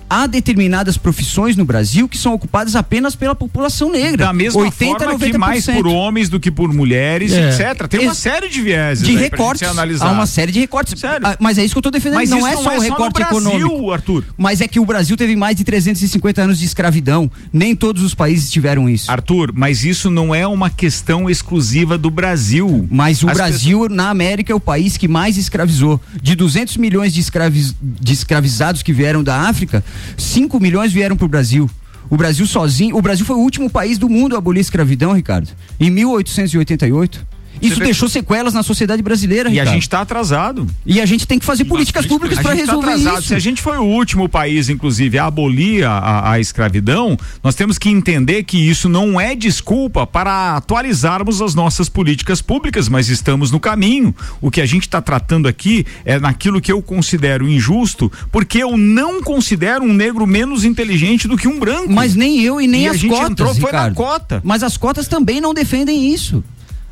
[0.09, 4.27] há determinadas profissões no Brasil que são ocupadas apenas pela população negra.
[4.27, 5.31] Da mesma 80, forma 90%.
[5.31, 7.49] que mais por homens do que por mulheres, é.
[7.49, 7.87] etc.
[7.89, 9.67] Tem uma Ex série de vieses de recortes.
[10.01, 10.99] Há uma série de recortes.
[10.99, 11.27] Sério?
[11.27, 12.19] Ah, mas é isso que eu estou defendendo.
[12.19, 13.93] Mas não é não só é o recorte só Brasil, econômico.
[13.93, 14.25] Arthur.
[14.37, 17.31] Mas é que o Brasil teve mais de 350 anos de escravidão.
[17.53, 19.11] Nem todos os países tiveram isso.
[19.11, 22.87] Arthur, mas isso não é uma questão exclusiva do Brasil.
[22.91, 23.97] Mas o As Brasil, pessoas...
[23.97, 26.01] na América, é o país que mais escravizou.
[26.21, 27.75] De 200 milhões de, escraviz...
[27.81, 29.85] de escravizados que vieram da África,
[30.17, 31.71] 5 milhões vieram para o Brasil.
[32.09, 35.13] O Brasil sozinho, o Brasil foi o último país do mundo a abolir a escravidão,
[35.13, 35.49] Ricardo.
[35.79, 37.27] Em 1888.
[37.61, 39.69] Isso deixou sequelas na sociedade brasileira, E Ricardo.
[39.69, 40.67] a gente está atrasado.
[40.85, 43.23] E a gente tem que fazer políticas públicas para resolver tá isso.
[43.29, 47.55] Se a gente foi o último país, inclusive, a abolir a, a, a, escravidão, nós
[47.55, 53.09] temos que entender que isso não é desculpa para atualizarmos as nossas políticas públicas, mas
[53.09, 54.15] estamos no caminho.
[54.41, 58.77] O que a gente está tratando aqui é naquilo que eu considero injusto, porque eu
[58.77, 61.93] não considero um negro menos inteligente do que um branco.
[61.93, 63.89] Mas nem eu e nem e as a gente cotas, entrou, foi Ricardo.
[63.91, 64.41] na cota.
[64.45, 66.43] Mas as cotas também não defendem isso.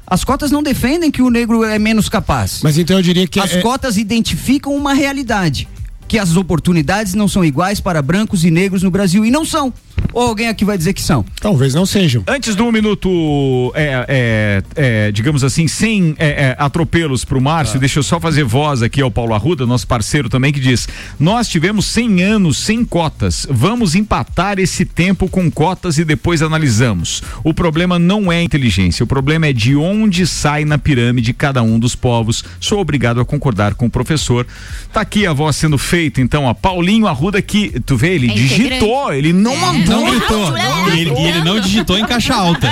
[0.06, 2.60] As cotas não defendem que o negro é menos capaz.
[2.62, 3.60] Mas então eu diria que as é...
[3.60, 5.68] cotas identificam uma realidade,
[6.06, 9.72] que as oportunidades não são iguais para brancos e negros no Brasil e não são.
[10.14, 11.24] Ou alguém aqui vai dizer que são?
[11.40, 12.22] Talvez não sejam.
[12.28, 17.76] Antes do minuto, é, é, é, digamos assim, sem é, é, atropelos para o Márcio,
[17.76, 17.80] ah.
[17.80, 20.88] deixa eu só fazer voz aqui ao Paulo Arruda, nosso parceiro também, que diz:
[21.18, 23.46] Nós tivemos 100 anos sem cotas.
[23.50, 27.22] Vamos empatar esse tempo com cotas e depois analisamos.
[27.42, 31.62] O problema não é a inteligência, o problema é de onde sai na pirâmide cada
[31.62, 32.44] um dos povos.
[32.60, 34.46] Sou obrigado a concordar com o professor.
[34.92, 39.12] Tá aqui a voz sendo feita, então, a Paulinho Arruda que, tu vê, ele digitou,
[39.12, 40.54] ele não mandou não gritou.
[40.94, 42.68] E ele, e ele não digitou em caixa alta.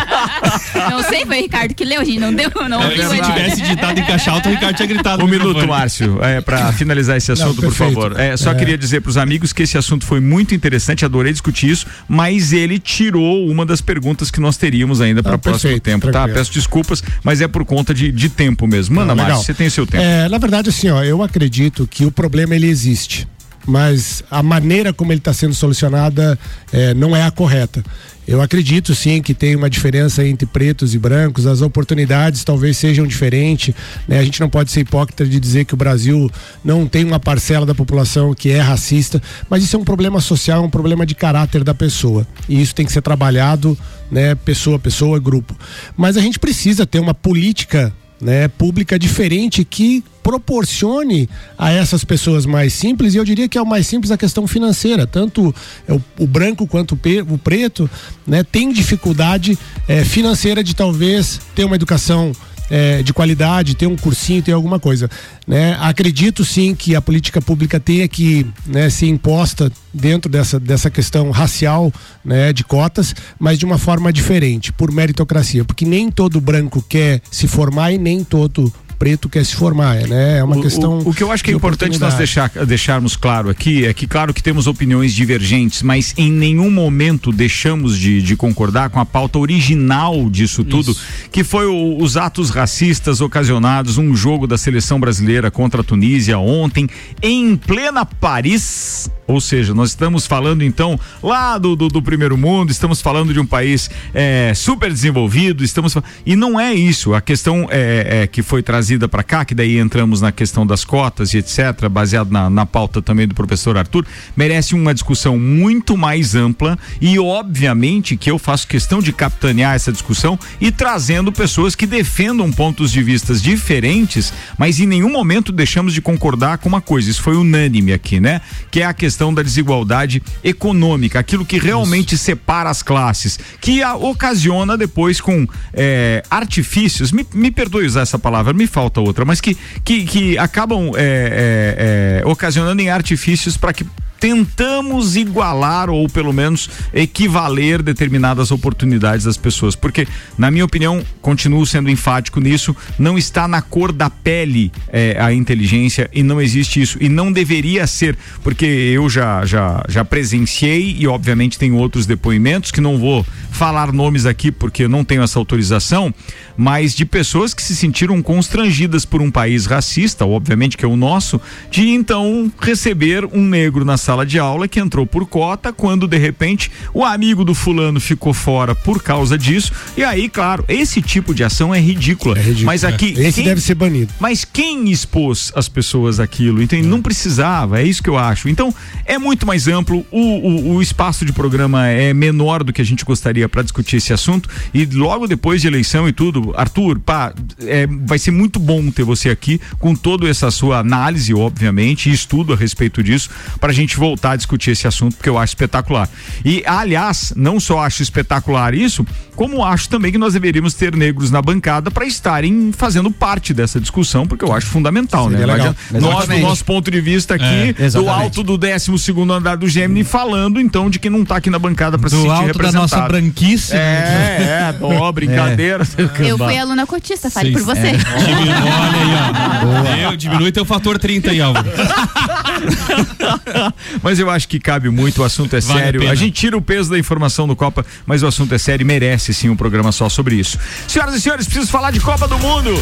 [0.91, 3.09] Não sei, foi o Ricardo que leu, a gente não deu, não é, ouviu.
[3.09, 5.25] Se tivesse digitado em caixa alta, o Ricardo tinha gritado.
[5.25, 8.19] Um minuto, Márcio, é, para finalizar esse assunto, não, por favor.
[8.19, 8.55] É, só é.
[8.55, 12.53] queria dizer para os amigos que esse assunto foi muito interessante, adorei discutir isso, mas
[12.53, 16.13] ele tirou uma das perguntas que nós teríamos ainda para o próximo tempo, tá?
[16.13, 16.35] tranquilo.
[16.35, 16.41] tá?
[16.41, 18.97] Peço desculpas, mas é por conta de, de tempo mesmo.
[18.97, 20.03] Manda, Márcio, você tem seu tempo.
[20.03, 23.27] É, na verdade, assim, ó, eu acredito que o problema ele existe
[23.67, 26.39] mas a maneira como ele está sendo solucionada
[26.73, 27.83] é, não é a correta.
[28.27, 33.05] Eu acredito sim que tem uma diferença entre pretos e brancos, as oportunidades talvez sejam
[33.05, 33.75] diferentes.
[34.07, 34.19] Né?
[34.19, 36.31] A gente não pode ser hipócrita de dizer que o Brasil
[36.65, 40.63] não tem uma parcela da população que é racista, mas isso é um problema social,
[40.63, 42.27] é um problema de caráter da pessoa.
[42.49, 43.77] E isso tem que ser trabalhado,
[44.09, 45.57] né, pessoa a pessoa, grupo.
[45.97, 47.93] Mas a gente precisa ter uma política
[48.23, 53.63] né, pública diferente que proporcione a essas pessoas mais simples, e eu diria que é
[53.63, 55.53] o mais simples a questão financeira, tanto
[55.89, 57.91] o, o branco quanto o, preto,
[58.25, 59.59] né, tem dificuldade
[59.89, 62.33] é, financeira de talvez ter uma educação
[62.73, 65.11] é, de qualidade, ter um cursinho, ter alguma coisa.
[65.47, 65.77] Né?
[65.79, 71.31] Acredito sim que a política pública tenha que né, ser imposta dentro dessa, dessa questão
[71.31, 71.93] racial
[72.25, 77.21] né, de cotas, mas de uma forma diferente, por meritocracia, porque nem todo branco quer
[77.31, 78.73] se formar e nem todo
[79.03, 80.39] preto quer se formar, né?
[80.39, 80.99] É uma o, questão.
[80.99, 84.07] O, o, que eu acho que é importante nós deixar, deixarmos claro aqui é que,
[84.07, 89.05] claro, que temos opiniões divergentes, mas em nenhum momento deixamos de, de concordar com a
[89.05, 91.03] pauta original disso tudo, Isso.
[91.33, 96.39] que foi o, os atos racistas ocasionados, um jogo da seleção brasileira contra a Tunísia
[96.39, 96.89] ontem,
[97.21, 99.11] em plena Paris.
[99.27, 103.41] Ou seja, nós estamos falando então lá do, do, do primeiro mundo, estamos falando de
[103.41, 105.97] um país é, super desenvolvido, estamos
[106.27, 107.15] e não é isso.
[107.15, 110.67] A questão é, é que foi trazida trazida para cá, que daí entramos na questão
[110.67, 115.39] das cotas e etc., baseado na, na pauta também do professor Arthur, merece uma discussão
[115.39, 121.33] muito mais ampla e, obviamente, que eu faço questão de capitanear essa discussão e trazendo
[121.33, 126.69] pessoas que defendam pontos de vistas diferentes, mas em nenhum momento deixamos de concordar com
[126.69, 128.41] uma coisa, isso foi unânime aqui, né?
[128.71, 132.25] Que é a questão da desigualdade econômica, aquilo que realmente isso.
[132.25, 138.19] separa as classes, que a, ocasiona depois com é, artifícios, me, me perdoe usar essa
[138.19, 143.73] palavra, me falta outra, mas que, que, que acabam é, é, ocasionando em artifícios para
[143.73, 143.87] que
[144.23, 150.07] tentamos igualar ou pelo menos equivaler determinadas oportunidades das pessoas, porque
[150.39, 155.33] na minha opinião continuo sendo enfático nisso, não está na cor da pele é, a
[155.33, 160.95] inteligência e não existe isso e não deveria ser, porque eu já já já presenciei
[161.01, 165.23] e obviamente tenho outros depoimentos que não vou falar nomes aqui porque eu não tenho
[165.23, 166.15] essa autorização,
[166.57, 170.97] mas de pessoas que se sentiram constrangidas por um país racista, obviamente que é o
[170.97, 171.41] nosso,
[171.73, 176.07] de então receber um negro na sala sala de aula que entrou por cota quando
[176.07, 179.73] de repente o amigo do fulano ficou fora por causa disso.
[179.97, 182.39] E aí, claro, esse tipo de ação é ridícula.
[182.39, 183.15] É ridículo, mas aqui.
[183.17, 183.29] É.
[183.29, 184.13] Esse quem, deve ser banido.
[184.21, 186.61] Mas quem expôs as pessoas aquilo?
[186.63, 188.51] Então, não precisava, é isso que eu acho.
[188.51, 188.75] Então,
[189.07, 190.05] é muito mais amplo.
[190.11, 193.97] O, o, o espaço de programa é menor do que a gente gostaria para discutir
[193.97, 194.47] esse assunto.
[194.75, 199.05] E logo depois de eleição e tudo, Arthur, pá, é, vai ser muito bom ter
[199.05, 203.75] você aqui com toda essa sua análise, obviamente, e estudo a respeito disso, para a
[203.75, 206.09] gente voltar a discutir esse assunto, porque eu acho espetacular.
[206.45, 211.31] E, aliás, não só acho espetacular isso, como acho também que nós deveríamos ter negros
[211.31, 215.53] na bancada para estarem fazendo parte dessa discussão, porque eu acho fundamental, Seria né?
[215.53, 215.77] Legal.
[215.93, 219.69] Nós, do nosso ponto de vista aqui, é, do alto do 12 segundo andar do
[219.69, 222.91] Gemini, falando então de que não está aqui na bancada para se sentir alto representado.
[222.91, 223.73] da nossa branquice.
[223.73, 225.87] É, é, ó, brincadeira.
[225.97, 226.31] É.
[226.31, 227.87] Eu fui aluna cotista, fale Sim, por você.
[227.87, 227.93] É.
[227.93, 230.11] Diminui, olha aí, ó.
[230.11, 231.71] Eu, diminui teu fator 30 aí, Álvaro.
[234.03, 236.09] Mas eu acho que cabe muito, o assunto é vale sério.
[236.09, 238.83] A, a, gente tira o peso da informação do Copa, mas o assunto é sério
[238.83, 240.59] e merece sim um programa só sobre isso.
[240.89, 242.73] Senhoras e senhores, preciso falar de Copa do Mundo.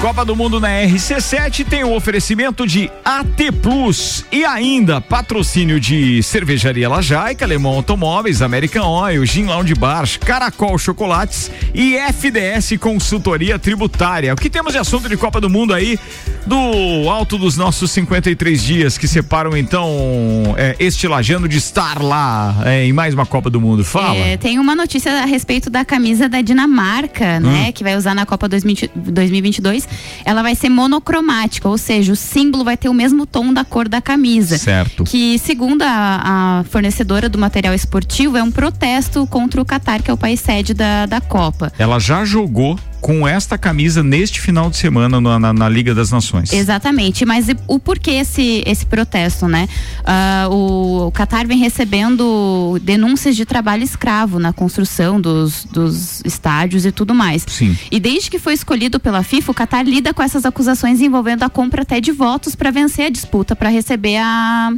[0.00, 5.78] Copa do Mundo na RC7 tem o um oferecimento de AT Plus e ainda patrocínio
[5.78, 13.58] de Cervejaria Lajaica, Alemão Automóveis, American Oil, Gin Lounge Bar, Caracol Chocolates e FDS Consultoria
[13.58, 14.32] Tributária.
[14.32, 15.98] O que temos de assunto de Copa do Mundo aí
[16.46, 22.56] do alto dos nossos 53 dias que separam então é, este lajano de estar lá
[22.64, 23.84] é, em mais uma Copa do Mundo?
[23.84, 24.16] Fala.
[24.16, 27.72] É, tem uma notícia a respeito da camisa da Dinamarca, né, hum.
[27.72, 29.89] que vai usar na Copa 2022
[30.24, 33.88] ela vai ser monocromática, ou seja, o símbolo vai ter o mesmo tom da cor
[33.88, 34.58] da camisa.
[34.58, 35.04] Certo.
[35.04, 40.10] Que, segundo a, a fornecedora do material esportivo, é um protesto contra o Catar, que
[40.10, 41.72] é o país sede da, da Copa.
[41.78, 46.10] Ela já jogou com esta camisa neste final de semana na, na, na Liga das
[46.10, 46.52] Nações.
[46.52, 49.68] Exatamente, mas o porquê esse, esse protesto, né?
[50.00, 56.84] Uh, o, o Qatar vem recebendo denúncias de trabalho escravo na construção dos, dos estádios
[56.84, 57.44] e tudo mais.
[57.48, 57.76] Sim.
[57.90, 61.48] E desde que foi escolhido pela FIFA, o Qatar lida com essas acusações envolvendo a
[61.48, 64.72] compra até de votos para vencer a disputa, para receber a,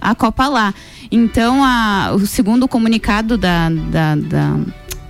[0.00, 0.74] a Copa lá.
[1.10, 4.56] Então, a, o segundo comunicado da, da, da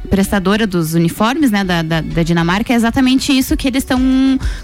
[0.07, 4.01] prestadora dos uniformes, né, da, da, da, Dinamarca, é exatamente isso que eles estão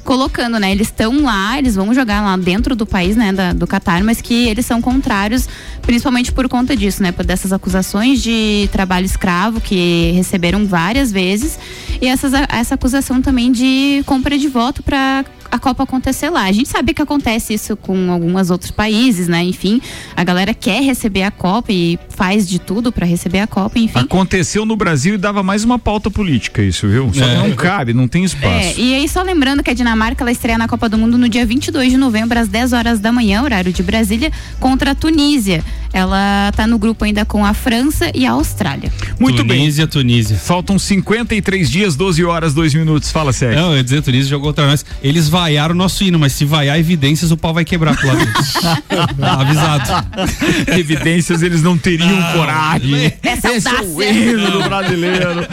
[0.04, 0.72] colocando, né?
[0.72, 4.20] Eles estão lá, eles vão jogar lá dentro do país, né, da, do Catar, mas
[4.20, 5.48] que eles são contrários,
[5.82, 7.12] principalmente por conta disso, né?
[7.12, 11.58] Por dessas acusações de trabalho escravo que receberam várias vezes
[12.00, 16.44] e essas, essa acusação também de compra de voto para a Copa acontecer lá.
[16.44, 19.44] A gente sabe que acontece isso com alguns outros países, né?
[19.44, 19.82] Enfim,
[20.16, 23.98] a galera quer receber a Copa e faz de tudo para receber a Copa, enfim.
[23.98, 27.12] Aconteceu no Brasil e dava mais uma pauta política isso, viu?
[27.12, 27.36] Só é.
[27.36, 28.48] não cabe, não tem espaço.
[28.48, 31.28] É, e aí só lembrando que a Dinamarca ela estreia na Copa do Mundo no
[31.28, 35.62] dia 22 de novembro às 10 horas da manhã, horário de Brasília, contra a Tunísia.
[35.92, 38.90] Ela está no grupo ainda com a França e a Austrália.
[39.18, 39.58] Muito Tunísia, bem.
[39.58, 40.36] Tunísia, Tunísia.
[40.36, 43.10] Faltam 53 dias, 12 horas, 2 minutos.
[43.10, 43.58] Fala sério.
[43.58, 44.84] Não, eu ia dizer, Tunísia jogou outra nós.
[45.02, 48.22] Eles vaiaram o nosso hino, mas se vaiar evidências, o pau vai quebrar pro lado
[49.22, 50.06] Avisado.
[50.76, 53.12] evidências eles não teriam ah, coragem.
[53.22, 55.46] Essa Esse é o hino do brasileiro.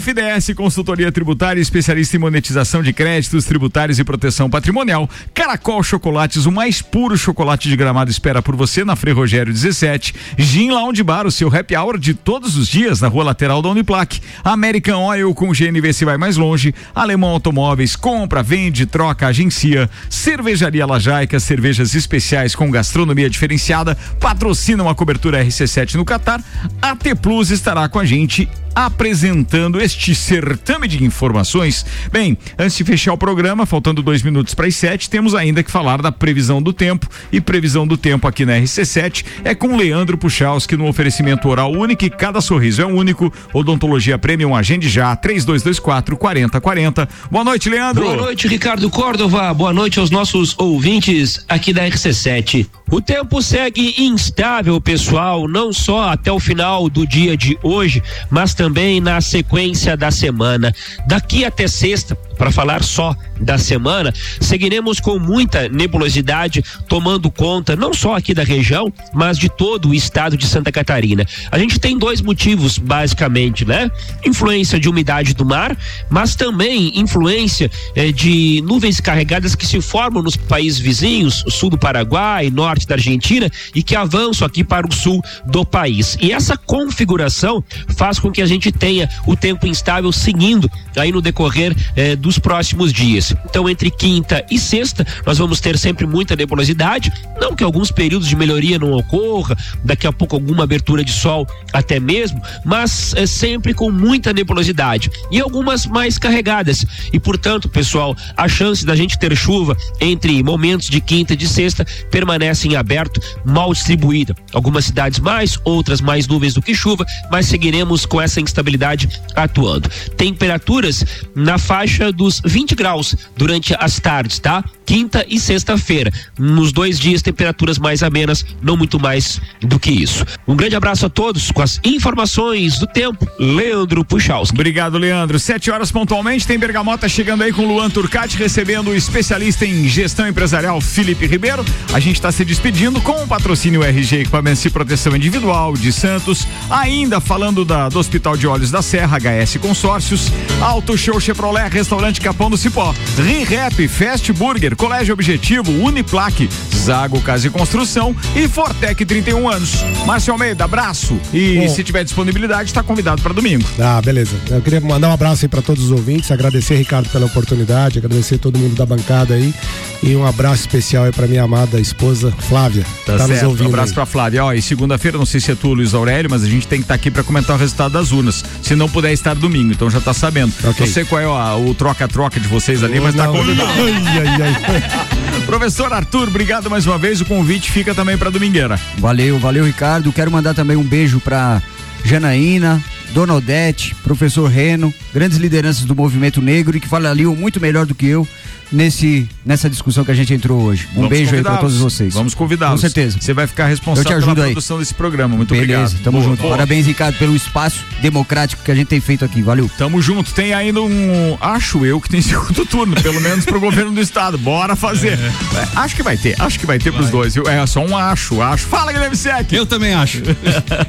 [0.00, 5.08] FDS Consultoria Tributária, especialista em monetização de créditos tributários e proteção patrimonial.
[5.32, 10.14] Caracol Chocolates, o mais puro chocolate de gramado espera por você na Frei Rogério 17.
[10.36, 13.68] Gin Lounge Bar, o seu happy hour de todos os dias na rua lateral da
[13.68, 14.20] Uniplac.
[14.42, 16.74] American Oil com GNV se vai mais longe.
[16.94, 19.88] Alemão Automóveis, compra, vende, troca, agencia.
[20.10, 23.96] Cervejaria Lajaica, cervejas especiais com gastronomia diferenciada.
[24.18, 26.42] Patrocina uma cobertura RC7 no Catar.
[26.82, 31.84] AT Plus estará com a gente apresentando este certame de informações.
[32.12, 35.70] Bem, antes de fechar o programa, faltando dois minutos para as sete, temos ainda que
[35.70, 37.08] falar da previsão do tempo.
[37.32, 42.04] E previsão do tempo aqui na RC7 é com Leandro Puchalski no oferecimento oral único
[42.04, 43.32] e cada sorriso é único.
[43.52, 47.08] Odontologia Premium, agende já, 3224 4040.
[47.30, 48.04] Boa noite, Leandro.
[48.04, 49.52] Boa noite, Ricardo Córdova.
[49.52, 52.66] Boa noite aos nossos ouvintes aqui da RC7.
[52.90, 58.54] O tempo segue instável, pessoal, não só até o final do dia de hoje, mas
[58.54, 58.67] também
[59.00, 60.74] na sequência da semana.
[61.06, 67.92] Daqui até sexta, para falar só da semana, seguiremos com muita nebulosidade tomando conta não
[67.92, 71.26] só aqui da região, mas de todo o estado de Santa Catarina.
[71.50, 73.90] A gente tem dois motivos basicamente, né?
[74.24, 75.76] Influência de umidade do mar,
[76.08, 81.78] mas também influência eh, de nuvens carregadas que se formam nos países vizinhos, sul do
[81.78, 86.16] Paraguai, norte da Argentina e que avançam aqui para o sul do país.
[86.20, 87.62] E essa configuração
[87.96, 92.27] faz com que a gente tenha o tempo instável seguindo aí no decorrer eh, do
[92.28, 93.34] dos próximos dias.
[93.46, 97.10] Então, entre quinta e sexta, nós vamos ter sempre muita nebulosidade.
[97.40, 101.46] Não que alguns períodos de melhoria não ocorra, daqui a pouco alguma abertura de sol
[101.72, 106.84] até mesmo, mas é sempre com muita nebulosidade e algumas mais carregadas.
[107.10, 111.48] E, portanto, pessoal, a chance da gente ter chuva entre momentos de quinta e de
[111.48, 114.36] sexta permanece em aberto, mal distribuída.
[114.52, 119.88] Algumas cidades mais, outras mais nuvens do que chuva, mas seguiremos com essa instabilidade atuando.
[120.14, 121.02] Temperaturas
[121.34, 124.64] na faixa dos 20 graus durante as tardes, tá?
[124.88, 126.10] Quinta e sexta-feira.
[126.38, 130.24] Nos dois dias, temperaturas mais amenas, não muito mais do que isso.
[130.46, 133.28] Um grande abraço a todos com as informações do tempo.
[133.38, 134.56] Leandro Puchalski.
[134.56, 135.38] Obrigado, Leandro.
[135.38, 140.26] Sete horas pontualmente, tem Bergamota chegando aí com Luan Turcati, recebendo o especialista em gestão
[140.26, 141.62] empresarial Felipe Ribeiro.
[141.92, 146.48] A gente está se despedindo com o patrocínio RG Equipamentos e Proteção Individual de Santos.
[146.70, 150.32] Ainda falando da, do Hospital de Olhos da Serra, HS Consórcios,
[150.62, 157.48] Auto Show Chevrolet, Restaurante Capão do Cipó, ReHap, Fast Burger, Colégio Objetivo, Uniplaque, Zago Casa
[157.48, 159.84] e Construção e Fortec 31 anos.
[160.06, 161.18] Márcio Almeida, abraço.
[161.34, 161.68] E Bom.
[161.68, 163.68] se tiver disponibilidade, está convidado para domingo.
[163.78, 164.36] Ah, beleza.
[164.48, 168.38] Eu queria mandar um abraço aí para todos os ouvintes, agradecer, Ricardo, pela oportunidade, agradecer
[168.38, 169.52] todo mundo da bancada aí.
[170.00, 172.84] E um abraço especial aí para minha amada esposa Flávia.
[173.04, 173.32] Tá, tá certo.
[173.32, 174.44] Nos ouvindo um abraço para Flávia.
[174.44, 176.84] Ó, e segunda-feira, não sei se é tu, Luiz Aurélio, mas a gente tem que
[176.84, 178.44] estar tá aqui para comentar o resultado das urnas.
[178.62, 180.52] Se não puder estar domingo, então já tá sabendo.
[180.62, 180.86] Okay.
[180.86, 181.26] Não sei qual é
[181.56, 183.68] o troca-troca de vocês ali, mas tá convidado.
[183.78, 184.67] Ai, ai, ai.
[185.46, 187.20] Professor Arthur, obrigado mais uma vez.
[187.20, 188.78] O convite fica também para domingueira.
[188.98, 190.12] Valeu, valeu, Ricardo.
[190.12, 191.62] Quero mandar também um beijo para
[192.04, 192.82] Janaína,
[193.12, 197.94] Dona Odete, professor Reno, grandes lideranças do movimento negro e que falariam muito melhor do
[197.94, 198.26] que eu
[198.72, 200.88] nesse, nessa discussão que a gente entrou hoje.
[200.92, 202.14] Um Vamos beijo aí para todos vocês.
[202.14, 202.80] Vamos convidá-los.
[202.80, 203.18] Com certeza.
[203.20, 204.52] Você vai ficar responsável pela aí.
[204.52, 205.36] produção desse programa.
[205.36, 206.02] Muito Beleza, obrigado.
[206.04, 206.42] Tamo boa, junto.
[206.42, 206.50] Boa.
[206.52, 209.42] Parabéns, Ricardo, pelo espaço democrático que a gente tem feito aqui.
[209.42, 209.70] Valeu.
[209.76, 210.32] Tamo junto.
[210.32, 214.38] Tem ainda um, acho eu que tem segundo turno, pelo menos pro governo do estado.
[214.38, 215.18] Bora fazer.
[215.18, 215.58] É.
[215.58, 217.00] É, acho que vai ter, acho que vai ter vai.
[217.00, 217.36] pros dois.
[217.36, 218.66] É só um acho, acho.
[218.66, 219.52] Fala, Guilherme Sec.
[219.52, 220.22] Eu também acho.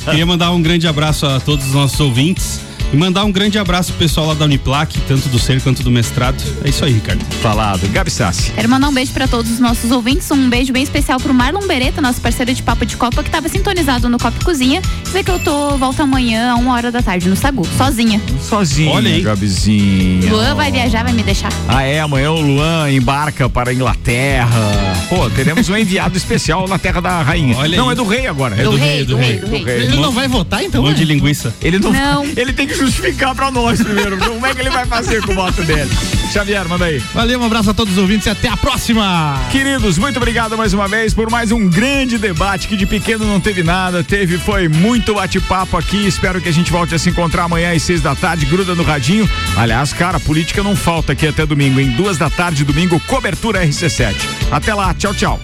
[0.05, 2.68] Queria mandar um grande abraço a todos os nossos ouvintes.
[2.91, 5.91] E mandar um grande abraço pro pessoal lá da Uniplac, tanto do ser quanto do
[5.91, 6.43] mestrado.
[6.63, 7.23] É isso aí, Ricardo.
[7.41, 7.87] Falado.
[7.89, 8.51] Gabi Sassi.
[8.51, 11.67] Quero mandar um beijo para todos os nossos ouvintes, um beijo bem especial pro Marlon
[11.67, 14.81] Beretta, nosso parceiro de Papo de Copa, que tava sintonizado no Copa Cozinha.
[15.03, 18.19] Dizer que eu tô, volta amanhã, a uma hora da tarde, no Sagu, sozinha.
[18.41, 19.21] Sozinha, Olha aí.
[19.21, 20.31] Gabizinha.
[20.31, 21.51] Luan vai viajar, vai me deixar.
[21.67, 24.49] Ah, é, amanhã o Luan embarca para a Inglaterra.
[25.09, 27.55] Pô, teremos um enviado especial na terra da rainha.
[27.55, 27.93] Olha não, aí.
[27.93, 28.55] é do rei agora.
[28.55, 29.83] É do, do, rei, do, rei, do, rei, do rei.
[29.83, 30.81] Ele não vai votar, então?
[30.81, 31.53] Mão de linguiça.
[31.61, 32.25] Ele não, não.
[32.35, 34.17] Ele tem que justificar pra nós primeiro.
[34.23, 35.89] Como é que ele vai fazer com o voto dele?
[36.31, 36.99] Xavier, manda aí.
[37.13, 39.39] Valeu, um abraço a todos os ouvintes e até a próxima.
[39.51, 43.39] Queridos, muito obrigado mais uma vez por mais um grande debate que de pequeno não
[43.39, 46.07] teve nada, teve, foi muito bate-papo aqui.
[46.07, 48.83] Espero que a gente volte a se encontrar amanhã às seis da tarde, gruda no
[48.83, 49.29] radinho.
[49.57, 54.15] Aliás, cara, política não falta aqui até domingo, em duas da tarde, domingo, cobertura RC7.
[54.51, 55.39] Até lá, tchau, tchau.